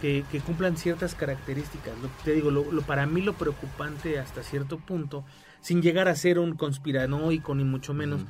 que, 0.00 0.24
que 0.30 0.40
cumplan 0.40 0.76
ciertas 0.76 1.14
características. 1.14 1.94
Lo 2.00 2.08
te 2.24 2.32
digo, 2.32 2.50
lo, 2.50 2.70
lo- 2.70 2.82
para 2.82 3.06
mí 3.06 3.22
lo 3.22 3.32
preocupante 3.34 4.18
hasta 4.20 4.42
cierto 4.42 4.78
punto, 4.78 5.24
sin 5.60 5.82
llegar 5.82 6.08
a 6.08 6.14
ser 6.14 6.38
un 6.38 6.54
conspiranoico 6.54 7.54
ni 7.54 7.64
mucho 7.64 7.94
menos, 7.94 8.24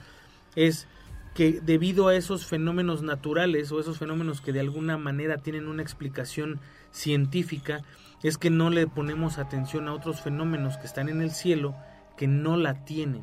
es 0.56 0.86
que 1.34 1.60
debido 1.60 2.08
a 2.08 2.16
esos 2.16 2.46
fenómenos 2.46 3.02
naturales 3.02 3.70
o 3.72 3.80
esos 3.80 3.98
fenómenos 3.98 4.40
que 4.40 4.52
de 4.52 4.60
alguna 4.60 4.98
manera 4.98 5.38
tienen 5.38 5.68
una 5.68 5.82
explicación 5.82 6.60
científica, 6.90 7.82
es 8.22 8.36
que 8.36 8.50
no 8.50 8.70
le 8.70 8.86
ponemos 8.86 9.38
atención 9.38 9.88
a 9.88 9.94
otros 9.94 10.20
fenómenos 10.20 10.76
que 10.76 10.86
están 10.86 11.08
en 11.08 11.22
el 11.22 11.30
cielo 11.30 11.74
que 12.16 12.26
no 12.26 12.56
la 12.56 12.84
tienen. 12.84 13.22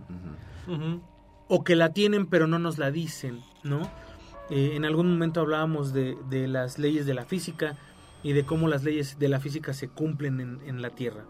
O 1.48 1.63
que 1.63 1.76
la 1.76 1.93
tienen 1.93 2.26
pero 2.26 2.48
no 2.48 2.60
nos 2.60 2.78
la 2.78 2.91
dicen, 2.91 3.41
¿no? 3.63 3.82
Eh, 4.50 4.72
en 4.76 4.86
algún 4.86 5.10
momento 5.12 5.41
hablábamos 5.41 5.93
de, 5.93 6.17
de 6.30 6.48
las 6.48 6.80
leyes 6.80 7.06
de 7.06 7.13
la 7.13 7.26
física 7.26 7.76
y 8.24 8.34
de 8.34 8.46
cómo 8.46 8.67
las 8.67 8.84
leyes 8.84 9.20
de 9.20 9.28
la 9.28 9.39
física 9.39 9.74
se 9.74 9.89
cumplen 9.89 10.39
en, 10.39 10.62
en 10.65 10.82
la 10.82 10.89
Tierra. 10.89 11.26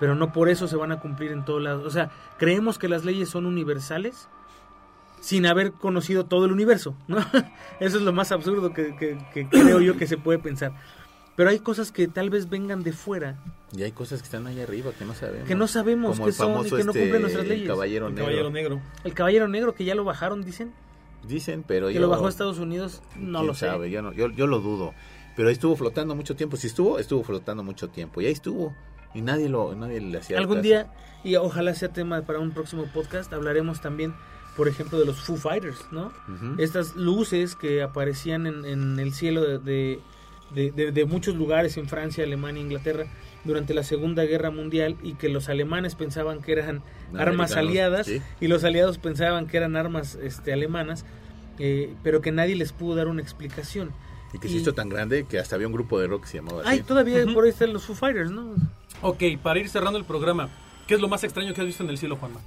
Pero 0.00 0.14
no 0.14 0.32
por 0.32 0.48
eso 0.48 0.66
se 0.68 0.76
van 0.76 0.92
a 0.92 1.00
cumplir 1.00 1.30
en 1.32 1.44
todos 1.44 1.62
lados. 1.62 1.84
O 1.86 1.90
sea, 1.90 2.10
creemos 2.38 2.78
que 2.78 2.88
las 2.88 3.04
leyes 3.04 3.28
son 3.28 3.46
universales 3.46 4.28
sin 5.20 5.46
haber 5.46 5.72
conocido 5.72 6.26
todo 6.26 6.44
el 6.44 6.52
universo, 6.52 6.94
¿no? 7.08 7.16
Eso 7.80 7.96
es 7.96 8.02
lo 8.02 8.12
más 8.12 8.30
absurdo 8.32 8.72
que, 8.74 8.94
que- 8.96 9.18
que 9.32 9.48
creo 9.48 9.80
yo 9.80 9.96
que 9.96 10.06
se 10.06 10.18
puede 10.18 10.38
pensar. 10.38 10.72
Pero 11.36 11.50
hay 11.50 11.58
cosas 11.60 11.90
que 11.90 12.06
tal 12.08 12.28
vez 12.30 12.48
vengan 12.50 12.82
de 12.84 12.92
fuera, 12.92 13.38
Y 13.76 13.82
hay 13.82 13.90
cosas 13.92 14.20
que 14.20 14.26
están 14.26 14.46
ahí 14.46 14.60
arriba 14.60 14.92
que 14.96 15.04
no 15.04 15.14
sabemos. 15.14 15.48
que 15.48 15.54
no 15.54 15.66
sabemos 15.66 16.16
Como 16.16 16.28
el 16.28 16.34
son 16.34 16.66
y 16.66 16.70
que 16.70 16.84
no 16.84 16.90
este, 16.92 17.00
cumplen 17.00 17.22
nuestras 17.22 17.46
leyes. 17.46 17.68
Caballero 17.68 18.06
El 18.08 18.14
Negro. 18.14 18.26
caballero 18.26 18.50
negro. 18.50 18.80
El 19.02 19.14
caballero 19.14 19.48
negro 19.48 19.74
que 19.74 19.84
ya 19.84 19.94
lo 19.94 20.04
bajaron, 20.04 20.44
dicen, 20.44 20.72
Dicen, 21.26 21.64
pero 21.66 21.88
que 21.88 21.94
yo... 21.94 22.00
lo 22.02 22.08
bajó 22.10 22.26
a 22.26 22.28
Estados 22.28 22.58
Unidos, 22.58 23.00
no 23.16 23.38
quién 23.38 23.46
lo 23.48 23.54
sé. 23.54 23.66
sabe, 23.66 23.90
yo, 23.90 24.02
no, 24.02 24.12
yo, 24.12 24.28
yo 24.30 24.46
lo 24.46 24.60
dudo. 24.60 24.92
Pero 25.34 25.48
ahí 25.48 25.54
estuvo 25.54 25.74
flotando 25.74 26.14
mucho 26.14 26.36
tiempo. 26.36 26.56
Si 26.58 26.66
estuvo, 26.66 26.98
estuvo 26.98 27.24
flotando 27.24 27.64
mucho 27.64 27.88
tiempo. 27.88 28.20
Y 28.20 28.26
ahí 28.26 28.32
estuvo. 28.32 28.74
Y 29.14 29.22
nadie 29.22 29.48
lo 29.48 29.74
nadie 29.74 30.00
le 30.00 30.18
hacía 30.18 30.38
Algún 30.38 30.56
caso. 30.56 30.68
día, 30.68 30.92
y 31.22 31.36
ojalá 31.36 31.74
sea 31.74 31.88
tema 31.92 32.20
para 32.22 32.40
un 32.40 32.50
próximo 32.50 32.84
podcast, 32.92 33.32
hablaremos 33.32 33.80
también, 33.80 34.14
por 34.56 34.68
ejemplo, 34.68 34.98
de 34.98 35.06
los 35.06 35.20
Foo 35.20 35.36
Fighters, 35.36 35.86
¿no? 35.92 36.12
Estas 36.58 36.96
luces 36.96 37.54
que 37.56 37.82
aparecían 37.82 38.46
en, 38.46 38.64
en 38.64 38.98
el 38.98 39.12
cielo 39.14 39.42
de, 39.42 39.58
de- 39.58 40.00
de- 40.54 40.70
de- 40.72 40.92
de 40.92 41.04
muchos 41.04 41.34
lugares 41.36 41.76
en 41.78 41.88
Francia, 41.88 42.22
Alemania, 42.24 42.62
Inglaterra, 42.62 43.06
durante 43.44 43.74
la 43.74 43.82
Segunda 43.82 44.24
Guerra 44.24 44.50
Mundial 44.50 44.96
y 45.02 45.14
que 45.14 45.28
los 45.28 45.48
alemanes 45.48 45.94
pensaban 45.96 46.40
que 46.42 46.52
eran 46.52 46.82
armas 47.16 47.56
aliadas 47.56 48.06
sí. 48.06 48.20
y 48.40 48.46
los 48.48 48.62
aliados 48.64 48.98
pensaban 48.98 49.46
que 49.46 49.56
eran 49.58 49.76
armas 49.76 50.14
este, 50.22 50.52
alemanas, 50.52 51.04
eh, 51.58 51.94
pero 52.02 52.20
que 52.20 52.32
nadie 52.32 52.56
les 52.56 52.72
pudo 52.72 52.94
dar 52.96 53.08
una 53.08 53.20
explicación. 53.22 53.90
Y 54.32 54.38
que 54.38 54.48
se 54.48 54.56
hizo 54.56 54.72
tan 54.74 54.88
grande 54.88 55.26
que 55.28 55.38
hasta 55.38 55.54
había 55.54 55.66
un 55.68 55.72
grupo 55.72 56.00
de 56.00 56.08
rock 56.08 56.22
que 56.22 56.28
se 56.28 56.36
llamaba 56.38 56.60
así. 56.62 56.70
Ay, 56.70 56.82
todavía 56.82 57.24
por 57.32 57.44
ahí 57.44 57.50
están 57.50 57.72
los 57.72 57.84
Foo 57.84 57.94
Fighters, 57.94 58.30
¿no? 58.32 58.54
Ok, 59.02 59.22
para 59.42 59.58
ir 59.60 59.68
cerrando 59.68 59.98
el 59.98 60.04
programa, 60.04 60.48
¿qué 60.86 60.94
es 60.94 61.00
lo 61.00 61.08
más 61.08 61.24
extraño 61.24 61.52
que 61.52 61.60
has 61.60 61.66
visto 61.66 61.82
en 61.82 61.90
el 61.90 61.98
cielo, 61.98 62.16
Juanma? 62.16 62.40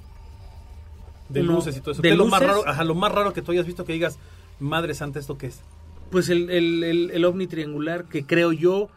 De 1.28 1.42
luces 1.42 1.76
y 1.76 1.80
todo 1.80 1.92
eso. 1.92 2.02
¿de 2.02 2.08
¿Qué 2.08 2.12
es 2.12 2.18
lo 2.18 2.26
más 2.26 2.42
raro, 2.42 2.66
ajá, 2.66 2.84
lo 2.84 2.94
más 2.94 3.12
raro 3.12 3.32
que 3.32 3.42
tú 3.42 3.52
hayas 3.52 3.66
visto 3.66 3.84
que 3.84 3.92
digas, 3.92 4.18
madre 4.58 4.94
santa, 4.94 5.18
¿esto 5.18 5.38
qué 5.38 5.48
es? 5.48 5.60
Pues 6.10 6.30
el, 6.30 6.50
el, 6.50 6.82
el, 6.84 7.10
el 7.10 7.24
ovni 7.24 7.46
triangular, 7.46 8.04
que 8.04 8.24
creo 8.24 8.52
yo 8.52 8.88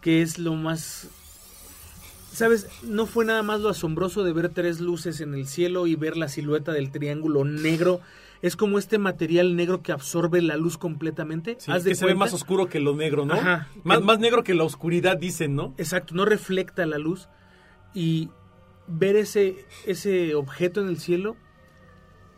que 0.00 0.22
es 0.22 0.38
lo 0.38 0.54
más... 0.54 1.08
¿Sabes? 2.32 2.66
No 2.82 3.06
fue 3.06 3.24
nada 3.24 3.42
más 3.42 3.60
lo 3.60 3.68
asombroso 3.68 4.24
de 4.24 4.32
ver 4.32 4.48
tres 4.48 4.80
luces 4.80 5.20
en 5.20 5.34
el 5.34 5.46
cielo 5.46 5.86
y 5.86 5.94
ver 5.94 6.16
la 6.16 6.28
silueta 6.28 6.72
del 6.72 6.90
triángulo 6.90 7.44
negro. 7.44 8.00
Es 8.44 8.56
como 8.56 8.78
este 8.78 8.98
material 8.98 9.56
negro 9.56 9.80
que 9.82 9.90
absorbe 9.92 10.42
la 10.42 10.56
luz 10.58 10.76
completamente. 10.76 11.56
Sí, 11.58 11.70
¿Haz 11.72 11.84
de 11.84 11.90
que 11.90 11.94
se 11.96 12.04
ve 12.04 12.14
más 12.14 12.34
oscuro 12.34 12.68
que 12.68 12.78
lo 12.78 12.94
negro, 12.94 13.24
¿no? 13.24 13.34
Ajá. 13.34 13.68
Más, 13.84 14.02
más 14.02 14.18
negro 14.18 14.44
que 14.44 14.52
la 14.54 14.64
oscuridad, 14.64 15.16
dicen, 15.16 15.54
¿no? 15.56 15.72
Exacto, 15.78 16.14
no 16.14 16.26
reflecta 16.26 16.84
la 16.84 16.98
luz. 16.98 17.28
Y 17.94 18.28
ver 18.86 19.16
ese, 19.16 19.64
ese 19.86 20.34
objeto 20.34 20.82
en 20.82 20.88
el 20.88 20.98
cielo, 20.98 21.36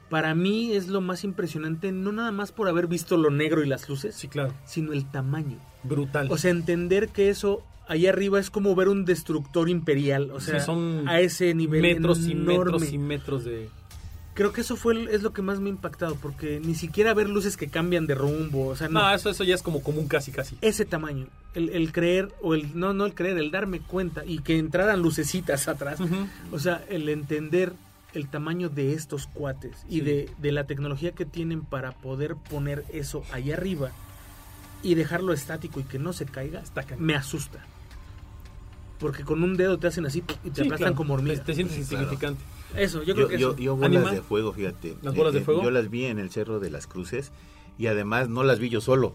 para 0.08 0.34
mí 0.36 0.72
es 0.74 0.86
lo 0.86 1.00
más 1.00 1.24
impresionante, 1.24 1.90
no 1.90 2.12
nada 2.12 2.30
más 2.30 2.52
por 2.52 2.68
haber 2.68 2.86
visto 2.86 3.16
lo 3.16 3.30
negro 3.30 3.64
y 3.64 3.66
las 3.66 3.88
luces, 3.88 4.14
Sí, 4.14 4.28
claro. 4.28 4.54
sino 4.64 4.92
el 4.92 5.10
tamaño. 5.10 5.58
Brutal. 5.82 6.28
O 6.30 6.38
sea, 6.38 6.52
entender 6.52 7.08
que 7.08 7.30
eso 7.30 7.64
allá 7.88 8.10
arriba 8.10 8.38
es 8.38 8.50
como 8.50 8.74
ver 8.76 8.88
un 8.88 9.04
destructor 9.04 9.68
imperial. 9.68 10.30
O 10.30 10.38
Sí, 10.38 10.50
sea, 10.52 10.60
son 10.60 11.08
a 11.08 11.18
ese 11.20 11.52
nivel 11.54 11.82
metros 11.82 12.26
y 12.28 12.34
metros 12.36 12.92
y 12.92 12.98
metros 12.98 13.44
de... 13.44 13.68
Creo 14.36 14.52
que 14.52 14.60
eso 14.60 14.76
fue 14.76 14.92
el- 14.94 15.08
es 15.08 15.22
lo 15.22 15.32
que 15.32 15.42
más 15.42 15.58
me 15.60 15.66
ha 15.68 15.72
impactado, 15.72 16.14
porque 16.14 16.60
ni 16.62 16.74
siquiera 16.74 17.12
ver 17.14 17.28
luces 17.28 17.56
que 17.56 17.66
cambian 17.68 18.06
de 18.06 18.14
rumbo, 18.14 18.68
o 18.68 18.76
sea, 18.76 18.88
no, 18.88 19.00
No, 19.00 19.12
eso, 19.14 19.30
eso 19.30 19.42
ya 19.44 19.54
es 19.54 19.62
como 19.62 19.82
común 19.82 20.06
casi, 20.06 20.30
casi. 20.30 20.56
ese 20.60 20.84
tamaño, 20.84 21.26
el, 21.54 21.70
el 21.70 21.90
creer, 21.90 22.28
o 22.42 22.54
el, 22.54 22.78
no, 22.78 22.92
no 22.92 23.06
el 23.06 23.14
creer, 23.14 23.38
el 23.38 23.50
darme 23.50 23.80
cuenta 23.80 24.24
y 24.24 24.40
que 24.40 24.58
entraran 24.58 25.00
lucecitas 25.02 25.66
atrás, 25.68 25.98
o 26.52 26.58
sea, 26.58 26.84
el 26.90 27.08
entender 27.08 27.72
el 28.12 28.28
tamaño 28.28 28.68
de 28.68 28.92
estos 28.92 29.26
cuates 29.26 29.72
y 29.88 29.94
Sí. 29.96 30.00
de, 30.02 30.30
de 30.38 30.52
la 30.52 30.64
tecnología 30.64 31.12
que 31.12 31.24
tienen 31.26 31.62
para 31.62 31.92
poder 31.92 32.36
poner 32.36 32.84
eso 32.92 33.24
allá 33.32 33.54
arriba 33.54 33.90
y 34.82 34.94
dejarlo 34.94 35.32
estático 35.32 35.80
y 35.80 35.84
que 35.84 35.98
no 35.98 36.12
se 36.12 36.26
caiga, 36.26 36.60
Está 36.60 36.84
me 36.98 37.14
asusta. 37.14 37.58
Porque 38.98 39.22
con 39.24 39.42
un 39.42 39.56
dedo 39.56 39.78
te 39.78 39.86
hacen 39.88 40.06
así 40.06 40.22
y 40.44 40.50
te 40.50 40.56
Sí, 40.56 40.60
aplastan 40.62 40.76
claro. 40.78 40.94
como 40.94 41.14
hormiga. 41.14 41.36
Te, 41.36 41.52
te 41.52 41.54
sientes 41.54 41.88
claro. 41.88 42.36
Eso, 42.74 43.02
yo 43.02 43.14
Yo, 43.14 43.14
creo 43.14 43.28
que 43.28 43.38
yo, 43.38 43.50
eso. 43.52 43.58
yo 43.58 43.76
bolas 43.76 44.12
de 44.12 44.22
fuego, 44.22 44.52
fíjate. 44.52 44.96
¿Las 45.02 45.14
bolas 45.14 45.32
de 45.32 45.38
Eh, 45.38 45.42
eh, 45.42 45.44
fuego? 45.44 45.62
Yo 45.62 45.70
las 45.70 45.90
vi 45.90 46.06
en 46.06 46.18
el 46.18 46.30
Cerro 46.30 46.60
de 46.60 46.70
las 46.70 46.86
Cruces 46.86 47.32
y 47.78 47.86
además 47.86 48.28
no 48.28 48.42
las 48.42 48.58
vi 48.58 48.68
yo 48.68 48.80
solo. 48.80 49.14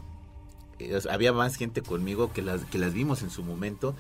Eh, 0.79 0.97
había 1.09 1.33
más 1.33 1.55
gente 1.57 1.81
conmigo 1.81 2.31
que 2.33 2.41
las, 2.41 2.65
que 2.65 2.77
las 2.77 2.93
vimos 2.93 3.21
en 3.21 3.29
su 3.29 3.43
momento 3.43 3.93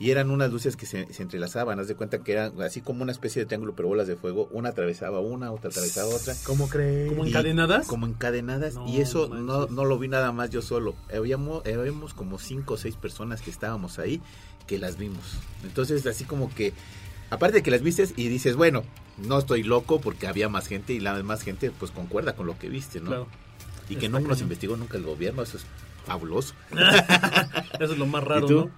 y 0.00 0.12
eran 0.12 0.30
unas 0.30 0.52
luces 0.52 0.76
que 0.76 0.86
se, 0.86 1.12
se 1.12 1.22
entrelazaban. 1.24 1.80
Haz 1.80 1.88
de 1.88 1.96
cuenta 1.96 2.22
que 2.22 2.30
eran 2.30 2.60
así 2.62 2.80
como 2.80 3.02
una 3.02 3.10
especie 3.10 3.42
de 3.42 3.46
triángulo, 3.46 3.74
pero 3.74 3.88
bolas 3.88 4.06
de 4.06 4.14
fuego. 4.14 4.48
Una 4.52 4.68
atravesaba 4.68 5.18
una, 5.18 5.50
otra 5.50 5.70
atravesaba 5.70 6.14
otra. 6.14 6.34
¿Cómo 6.44 6.68
crees? 6.68 7.08
¿Como 7.10 7.26
encadenadas? 7.26 7.88
Como 7.88 8.06
encadenadas. 8.06 8.74
No 8.74 8.86
y 8.88 9.00
eso 9.00 9.28
no, 9.28 9.66
no 9.66 9.84
lo 9.84 9.98
vi 9.98 10.06
nada 10.06 10.30
más 10.30 10.50
yo 10.50 10.62
solo. 10.62 10.94
Habíamos, 11.12 11.66
habíamos 11.66 12.14
como 12.14 12.38
cinco 12.38 12.74
o 12.74 12.76
seis 12.76 12.94
personas 12.94 13.42
que 13.42 13.50
estábamos 13.50 13.98
ahí 13.98 14.20
que 14.68 14.78
las 14.78 14.98
vimos. 14.98 15.24
Entonces, 15.64 16.06
así 16.06 16.24
como 16.24 16.54
que, 16.54 16.72
aparte 17.30 17.58
de 17.58 17.62
que 17.62 17.70
las 17.70 17.82
vistes 17.82 18.14
y 18.16 18.28
dices, 18.28 18.56
bueno, 18.56 18.82
no 19.18 19.38
estoy 19.38 19.62
loco 19.62 20.00
porque 20.00 20.26
había 20.26 20.48
más 20.48 20.66
gente 20.66 20.92
y 20.92 21.00
la 21.00 21.22
más 21.22 21.42
gente 21.42 21.70
pues 21.70 21.90
concuerda 21.90 22.34
con 22.34 22.46
lo 22.46 22.58
que 22.58 22.68
viste, 22.68 23.00
¿no? 23.00 23.06
Claro. 23.06 23.26
Y 23.88 23.96
que 23.96 24.08
no 24.08 24.20
nos 24.20 24.40
investigó 24.42 24.76
nunca 24.76 24.96
el 24.98 25.04
gobierno, 25.04 25.42
eso 25.42 25.56
es 25.56 25.66
fabuloso. 26.04 26.54
Eso 27.80 27.92
es 27.92 27.98
lo 27.98 28.06
más 28.06 28.24
raro. 28.24 28.48
¿no? 28.48 28.70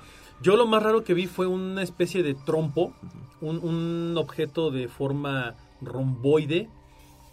Yo 0.42 0.56
lo 0.56 0.66
más 0.66 0.82
raro 0.82 1.04
que 1.04 1.14
vi 1.14 1.26
fue 1.26 1.46
una 1.46 1.82
especie 1.82 2.22
de 2.22 2.34
trompo, 2.34 2.92
un, 3.40 3.58
un 3.58 4.14
objeto 4.16 4.70
de 4.70 4.88
forma 4.88 5.54
romboide, 5.80 6.68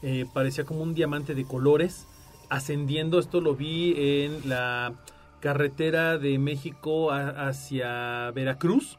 eh, 0.01 0.25
parecía 0.33 0.65
como 0.65 0.81
un 0.81 0.93
diamante 0.93 1.33
de 1.35 1.45
colores, 1.45 2.05
ascendiendo, 2.49 3.19
esto 3.19 3.41
lo 3.41 3.55
vi 3.55 3.93
en 3.97 4.47
la 4.49 4.93
carretera 5.39 6.17
de 6.17 6.37
México 6.39 7.11
a- 7.11 7.47
hacia 7.47 8.31
Veracruz, 8.31 8.97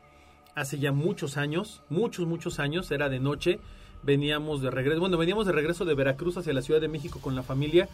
hace 0.60 0.78
ya 0.78 0.92
muchos 0.92 1.36
años, 1.36 1.82
muchos, 1.88 2.26
muchos 2.26 2.58
años, 2.58 2.90
era 2.90 3.08
de 3.08 3.20
noche, 3.20 3.60
veníamos 4.02 4.60
de 4.62 4.70
regreso, 4.70 5.00
bueno, 5.00 5.16
veníamos 5.16 5.46
de 5.46 5.52
regreso 5.52 5.84
de 5.84 5.94
Veracruz 5.94 6.36
hacia 6.36 6.52
la 6.52 6.62
Ciudad 6.62 6.80
de 6.80 6.88
México 6.88 7.20
con 7.20 7.34
la 7.34 7.42
familia 7.42 7.88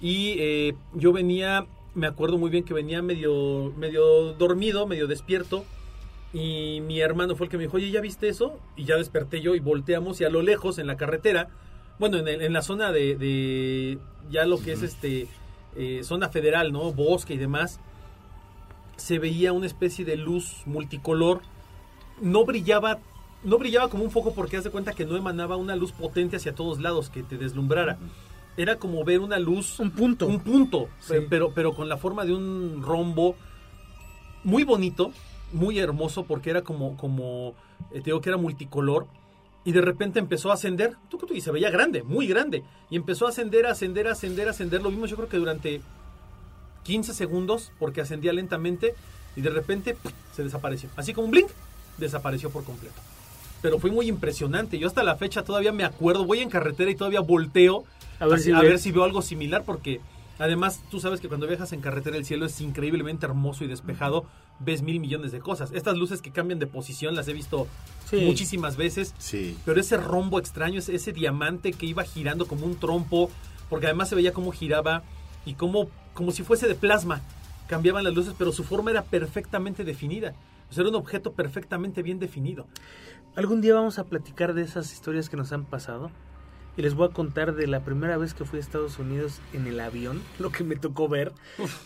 y 0.00 0.34
eh, 0.38 0.74
yo 0.94 1.12
venía, 1.12 1.66
me 1.94 2.06
acuerdo 2.06 2.38
muy 2.38 2.50
bien 2.50 2.64
que 2.64 2.74
venía 2.74 3.02
medio, 3.02 3.72
medio 3.76 4.32
dormido, 4.34 4.86
medio 4.86 5.06
despierto 5.06 5.64
y 6.32 6.80
mi 6.82 7.00
hermano 7.00 7.34
fue 7.36 7.46
el 7.46 7.50
que 7.50 7.56
me 7.56 7.64
dijo, 7.64 7.76
oye, 7.78 7.90
¿ya 7.90 8.00
viste 8.00 8.28
eso? 8.28 8.58
Y 8.76 8.84
ya 8.84 8.96
desperté 8.96 9.40
yo 9.40 9.54
y 9.54 9.60
volteamos 9.60 10.20
y 10.20 10.24
a 10.24 10.30
lo 10.30 10.42
lejos 10.42 10.78
en 10.78 10.86
la 10.86 10.96
carretera, 10.96 11.48
bueno, 11.98 12.18
en, 12.18 12.28
el- 12.28 12.42
en 12.42 12.52
la 12.52 12.62
zona 12.62 12.92
de, 12.92 13.16
de 13.16 13.98
ya 14.30 14.44
lo 14.44 14.58
que 14.60 14.72
es 14.72 14.82
este 14.82 15.26
eh, 15.76 16.00
zona 16.04 16.28
federal, 16.28 16.72
¿no? 16.72 16.92
Bosque 16.92 17.34
y 17.34 17.38
demás, 17.38 17.80
se 18.96 19.18
veía 19.18 19.52
una 19.52 19.66
especie 19.66 20.04
de 20.04 20.16
luz 20.16 20.62
multicolor. 20.66 21.40
No 22.20 22.44
brillaba, 22.44 22.98
no 23.44 23.58
brillaba 23.58 23.88
como 23.88 24.04
un 24.04 24.10
foco 24.10 24.34
porque 24.34 24.56
haz 24.56 24.64
de 24.64 24.70
cuenta 24.70 24.92
que 24.92 25.04
no 25.04 25.16
emanaba 25.16 25.56
una 25.56 25.76
luz 25.76 25.92
potente 25.92 26.36
hacia 26.36 26.54
todos 26.54 26.80
lados 26.80 27.10
que 27.10 27.22
te 27.22 27.36
deslumbrara. 27.38 27.98
Era 28.56 28.76
como 28.76 29.04
ver 29.04 29.20
una 29.20 29.38
luz, 29.38 29.78
Un 29.78 29.90
punto. 29.92 30.26
un 30.26 30.40
punto, 30.40 30.88
Sí. 31.00 31.14
pero, 31.30 31.52
pero 31.54 31.74
con 31.74 31.88
la 31.88 31.96
forma 31.96 32.24
de 32.24 32.34
un 32.34 32.82
rombo 32.82 33.36
muy 34.44 34.64
bonito, 34.64 35.12
muy 35.52 35.78
hermoso, 35.78 36.24
porque 36.24 36.50
era 36.50 36.62
como, 36.62 36.96
como 36.96 37.54
eh, 37.92 37.98
te 38.00 38.06
digo 38.06 38.20
que 38.20 38.30
era 38.30 38.36
multicolor. 38.38 39.06
Y 39.64 39.72
de 39.72 39.80
repente 39.80 40.18
empezó 40.18 40.50
a 40.50 40.54
ascender, 40.54 40.94
tú, 41.10 41.18
tú, 41.18 41.34
y 41.34 41.40
se 41.40 41.50
veía 41.52 41.70
grande, 41.70 42.02
muy 42.02 42.26
grande. 42.26 42.64
Y 42.90 42.96
empezó 42.96 43.26
a 43.26 43.28
ascender, 43.30 43.66
ascender, 43.66 44.08
ascender, 44.08 44.48
ascender. 44.48 44.82
Lo 44.82 44.90
vimos 44.90 45.10
yo 45.10 45.16
creo 45.16 45.28
que 45.28 45.36
durante 45.36 45.80
15 46.84 47.12
segundos, 47.12 47.70
porque 47.78 48.00
ascendía 48.00 48.32
lentamente. 48.32 48.94
Y 49.36 49.40
de 49.42 49.50
repente 49.50 49.94
¡pum! 49.94 50.10
se 50.34 50.42
desapareció. 50.42 50.88
Así 50.96 51.12
como 51.12 51.26
un 51.26 51.30
blink, 51.32 51.48
desapareció 51.98 52.50
por 52.50 52.64
completo. 52.64 52.96
Pero 53.60 53.78
fue 53.78 53.90
muy 53.90 54.08
impresionante. 54.08 54.78
Yo 54.78 54.86
hasta 54.86 55.02
la 55.02 55.16
fecha 55.16 55.42
todavía 55.42 55.72
me 55.72 55.84
acuerdo, 55.84 56.24
voy 56.24 56.40
en 56.40 56.48
carretera 56.50 56.90
y 56.90 56.94
todavía 56.94 57.20
volteo 57.20 57.84
A 58.20 58.26
ver 58.26 58.34
así- 58.36 58.44
si 58.44 58.52
a 58.52 58.60
ves. 58.60 58.70
ver 58.70 58.78
si 58.78 58.92
veo 58.92 59.04
algo 59.04 59.20
similar 59.22 59.64
porque 59.64 60.00
además 60.38 60.80
tú 60.90 61.00
sabes 61.00 61.20
que 61.20 61.26
cuando 61.28 61.46
viajas 61.48 61.72
en 61.72 61.80
carretera 61.80 62.16
el 62.16 62.24
cielo 62.24 62.46
es 62.46 62.60
increíblemente 62.60 63.26
hermoso 63.26 63.64
y 63.64 63.66
despejado, 63.66 64.24
ves 64.60 64.82
mil 64.82 65.00
millones 65.00 65.32
de 65.32 65.40
cosas. 65.40 65.70
Estas 65.72 65.96
luces 65.96 66.22
que 66.22 66.30
cambian 66.30 66.58
de 66.60 66.66
posición 66.68 67.14
las 67.16 67.26
he 67.28 67.32
visto 67.32 67.66
Sí. 68.08 68.16
muchísimas 68.24 68.76
veces, 68.76 69.14
Sí. 69.18 69.56
pero 69.64 69.80
ese 69.80 69.96
rombo 69.96 70.38
extraño, 70.38 70.78
ese, 70.78 70.94
ese 70.94 71.12
diamante 71.12 71.72
que 71.72 71.86
iba 71.86 72.04
girando 72.04 72.46
como 72.46 72.64
un 72.66 72.76
trompo, 72.76 73.30
porque 73.68 73.86
además 73.86 74.08
se 74.08 74.14
veía 74.14 74.32
cómo 74.32 74.52
giraba 74.52 75.02
y 75.44 75.54
cómo, 75.54 75.88
como 76.14 76.30
si 76.32 76.42
fuese 76.44 76.68
de 76.68 76.74
plasma, 76.74 77.20
cambiaban 77.66 78.02
las 78.04 78.14
luces, 78.14 78.34
pero 78.38 78.50
su 78.52 78.64
forma 78.64 78.90
era 78.92 79.02
perfectamente 79.02 79.84
definida. 79.84 80.34
Era 80.76 80.88
un 80.88 80.94
objeto 80.94 81.32
perfectamente 81.32 82.02
bien 82.02 82.18
definido. 82.18 82.66
Algún 83.34 83.60
día 83.60 83.74
vamos 83.74 83.98
a 83.98 84.04
platicar 84.04 84.54
de 84.54 84.62
esas 84.62 84.92
historias 84.92 85.28
que 85.28 85.36
nos 85.36 85.52
han 85.52 85.64
pasado. 85.64 86.10
Y 86.78 86.82
les 86.82 86.94
voy 86.94 87.08
a 87.08 87.12
contar 87.12 87.54
de 87.56 87.66
la 87.66 87.80
primera 87.80 88.16
vez 88.16 88.32
que 88.34 88.44
fui 88.44 88.58
a 88.58 88.62
Estados 88.62 88.98
Unidos 89.00 89.40
en 89.52 89.66
el 89.66 89.80
avión, 89.80 90.22
lo 90.38 90.50
que 90.52 90.62
me 90.64 90.76
tocó 90.76 91.08
ver. 91.08 91.32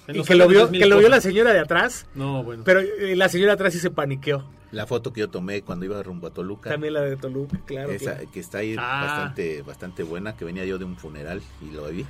Y 0.06 0.22
que 0.22 0.34
lo, 0.36 0.46
vio, 0.46 0.70
que 0.70 0.86
lo 0.86 0.98
vio 0.98 1.08
la 1.08 1.20
señora 1.20 1.52
de 1.52 1.60
atrás. 1.60 2.06
No, 2.14 2.44
bueno. 2.44 2.62
Pero 2.64 2.80
eh, 2.80 3.16
la 3.16 3.28
señora 3.30 3.52
de 3.52 3.54
atrás 3.54 3.72
sí 3.72 3.80
se 3.80 3.90
paniqueó. 3.90 4.44
La 4.70 4.86
foto 4.86 5.12
que 5.12 5.20
yo 5.20 5.28
tomé 5.28 5.60
cuando 5.60 5.84
iba 5.84 6.02
rumbo 6.02 6.26
a 6.28 6.30
Toluca. 6.30 6.70
También 6.70 6.94
la 6.94 7.02
de 7.02 7.16
Toluca, 7.16 7.58
claro. 7.66 7.90
Esa, 7.90 8.14
claro. 8.16 8.30
que 8.32 8.40
está 8.40 8.58
ahí 8.58 8.74
Ah. 8.78 9.04
bastante 9.06 9.60
bastante 9.62 10.02
buena, 10.02 10.34
que 10.34 10.46
venía 10.46 10.64
yo 10.64 10.78
de 10.78 10.84
un 10.86 10.96
funeral 10.96 11.42
y 11.60 11.70
lo 11.74 11.88
vi. 11.88 12.00
Y 12.00 12.06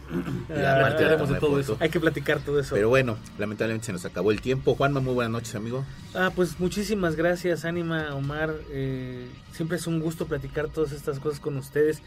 Ah, 0.48 0.54
le 0.54 0.66
hablaremos 0.66 1.28
de 1.28 1.34
todo 1.40 1.50
foto. 1.50 1.60
eso. 1.60 1.76
Hay 1.80 1.88
que 1.90 1.98
platicar 1.98 2.38
todo 2.40 2.60
eso. 2.60 2.74
Pero 2.76 2.88
bueno, 2.88 3.16
lamentablemente 3.38 3.86
se 3.86 3.92
nos 3.92 4.04
acabó 4.04 4.30
el 4.30 4.40
tiempo. 4.40 4.76
Juanma, 4.76 5.00
muy 5.00 5.12
buenas 5.14 5.32
noches, 5.32 5.54
amigo. 5.56 5.84
Ah, 6.14 6.30
pues 6.34 6.58
muchísimas 6.60 7.16
gracias, 7.16 7.64
Ánima, 7.64 8.14
Omar. 8.14 8.54
Eh, 8.70 9.26
siempre 9.52 9.76
es 9.76 9.86
un 9.88 9.98
gusto 9.98 10.26
platicar 10.26 10.68
todas 10.68 10.92
estas 10.92 11.18
cosas 11.18 11.40
con 11.40 11.56
ustedes. 11.56 12.00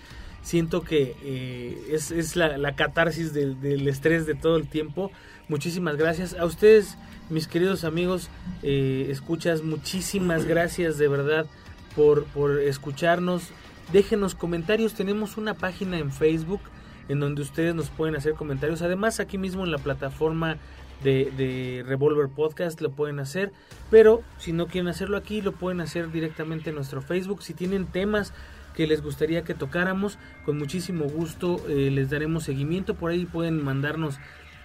Siento 0.46 0.84
que 0.84 1.16
eh, 1.24 1.88
es, 1.90 2.12
es 2.12 2.36
la, 2.36 2.76
catarsis 2.76 3.34
del, 3.34 3.60
del 3.62 3.88
estrés 3.88 4.28
de 4.28 4.36
todo 4.36 4.58
el 4.58 4.68
tiempo. 4.68 5.12
Muchísimas 5.48 5.98
gracias. 5.98 6.36
A 6.36 6.46
ustedes, 6.46 7.00
mis 7.32 7.48
queridos 7.48 7.84
amigos, 7.84 8.30
eh, 8.62 9.08
escuchas, 9.10 9.64
muchísimas 9.64 10.46
gracias 10.46 11.00
de 11.00 11.08
verdad 11.08 11.48
por, 11.96 12.26
por 12.26 12.60
escucharnos. 12.60 13.50
Déjenos 13.92 14.36
comentarios. 14.36 14.94
Tenemos 14.94 15.38
una 15.38 15.56
página 15.56 15.98
en 15.98 16.12
Facebook 16.12 16.62
en 17.10 17.20
donde 17.20 17.42
ustedes 17.42 17.74
nos 17.74 17.90
pueden 17.90 18.16
hacer 18.16 18.34
comentarios. 18.34 18.84
Además, 18.84 19.20
aquí 19.20 19.40
mismo 19.40 19.64
en 19.64 19.72
la 19.72 19.80
plataforma 19.80 20.58
de, 21.04 21.32
de 21.36 21.84
Revolver 21.88 22.30
Podcast 22.30 22.82
lo 22.82 22.92
pueden 22.92 23.20
hacer. 23.20 23.52
Pero 23.90 24.22
si 24.38 24.54
no 24.54 24.68
quieren 24.68 24.90
hacerlo 24.90 25.18
aquí, 25.18 25.42
lo 25.42 25.54
pueden 25.54 25.82
hacer 25.82 26.12
directamente 26.12 26.70
en 26.70 26.76
nuestro 26.76 27.02
Facebook. 27.02 27.42
Si 27.42 27.56
tienen 27.56 27.88
temas 27.88 28.32
que 28.76 28.88
les 28.88 29.02
gustaría 29.02 29.44
que 29.44 29.54
tocáramos, 29.54 30.18
con 30.46 30.58
muchísimo 30.58 31.06
gusto 31.06 31.64
eh, 31.70 31.90
les 31.92 32.10
daremos 32.10 32.44
seguimiento. 32.44 32.96
Por 32.96 33.12
ahí 33.12 33.26
pueden 33.26 33.64
mandarnos 33.64 34.18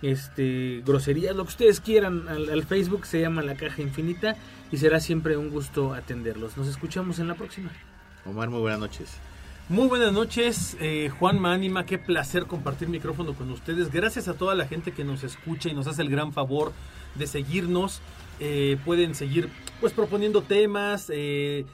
este 0.03 0.83
groserías, 0.87 1.37
lo 1.37 1.45
que 1.45 1.51
ustedes 1.51 1.81
quieran 1.81 2.29
al, 2.29 2.49
al 2.49 2.63
Facebook, 2.65 3.07
se 3.07 3.21
llama 3.21 3.43
La 3.43 3.55
Caja 3.55 3.83
Infinita 3.83 4.37
y 4.73 4.79
será 4.79 5.01
siempre 5.01 5.37
un 5.37 5.51
gusto 5.51 5.95
atenderlos. 5.95 6.57
Nos 6.57 6.69
escuchamos 6.69 7.19
en 7.19 7.29
la 7.29 7.35
próxima. 7.35 7.71
Omar, 8.25 8.51
muy 8.51 8.61
buenas 8.61 8.81
noches. 8.81 9.19
Muy 9.71 9.87
buenas 9.87 10.13
noches, 10.13 10.77
eh, 10.81 11.11
Juan 11.17 11.39
Mánima, 11.39 11.87
qué 11.87 11.97
placer 11.97 12.47
compartir 12.47 12.89
micrófono 12.89 13.35
con 13.35 13.53
ustedes. 13.53 13.93
Gracias 13.93 14.27
a 14.27 14.35
toda 14.35 14.57
la 14.57 14.67
gente 14.67 14.91
que 14.91 15.05
nos 15.05 15.23
escucha 15.23 15.69
y 15.69 15.75
nos 15.75 15.87
hace 15.87 16.03
el 16.03 16.11
gran 16.11 16.33
favor 16.33 16.73
de 17.15 17.29
seguirnos. 17.29 18.01
Eh, 18.41 18.79
pueden 18.85 19.15
seguir 19.15 19.49
pues 19.81 19.93
proponiendo 19.93 20.43
temas, 20.43 21.07
eh, 21.15 21.67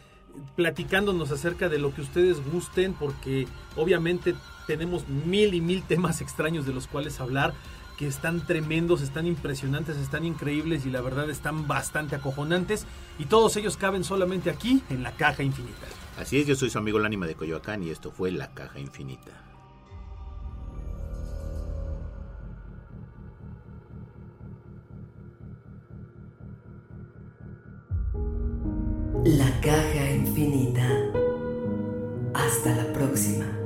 platicándonos 0.54 1.30
acerca 1.30 1.68
de 1.68 1.78
lo 1.78 1.94
que 1.94 2.02
ustedes 2.02 2.38
gusten, 2.52 2.94
porque 2.94 3.46
obviamente 3.76 4.34
tenemos 4.66 5.08
mil 5.08 5.54
y 5.54 5.60
mil 5.60 5.82
temas 5.82 6.20
extraños 6.20 6.66
de 6.66 6.72
los 6.72 6.86
cuales 6.86 7.20
hablar 7.20 7.54
que 7.96 8.06
están 8.06 8.44
tremendos, 8.46 9.00
están 9.00 9.26
impresionantes, 9.26 9.96
están 9.96 10.26
increíbles 10.26 10.84
y 10.84 10.90
la 10.90 11.00
verdad 11.00 11.30
están 11.30 11.66
bastante 11.66 12.16
acojonantes 12.16 12.86
y 13.18 13.24
todos 13.24 13.56
ellos 13.56 13.78
caben 13.78 14.04
solamente 14.04 14.50
aquí 14.50 14.82
en 14.90 15.02
la 15.02 15.12
caja 15.12 15.42
infinita. 15.42 15.86
Así 16.18 16.38
es, 16.38 16.46
yo 16.46 16.56
soy 16.56 16.70
su 16.70 16.78
amigo 16.78 16.98
el 16.98 17.20
de 17.20 17.34
Coyoacán 17.34 17.82
y 17.82 17.90
esto 17.90 18.10
fue 18.10 18.30
La 18.30 18.52
Caja 18.54 18.78
Infinita. 18.78 19.45
La 29.26 29.50
caja 29.60 30.08
infinita. 30.08 30.88
Hasta 32.32 32.76
la 32.76 32.92
próxima. 32.92 33.65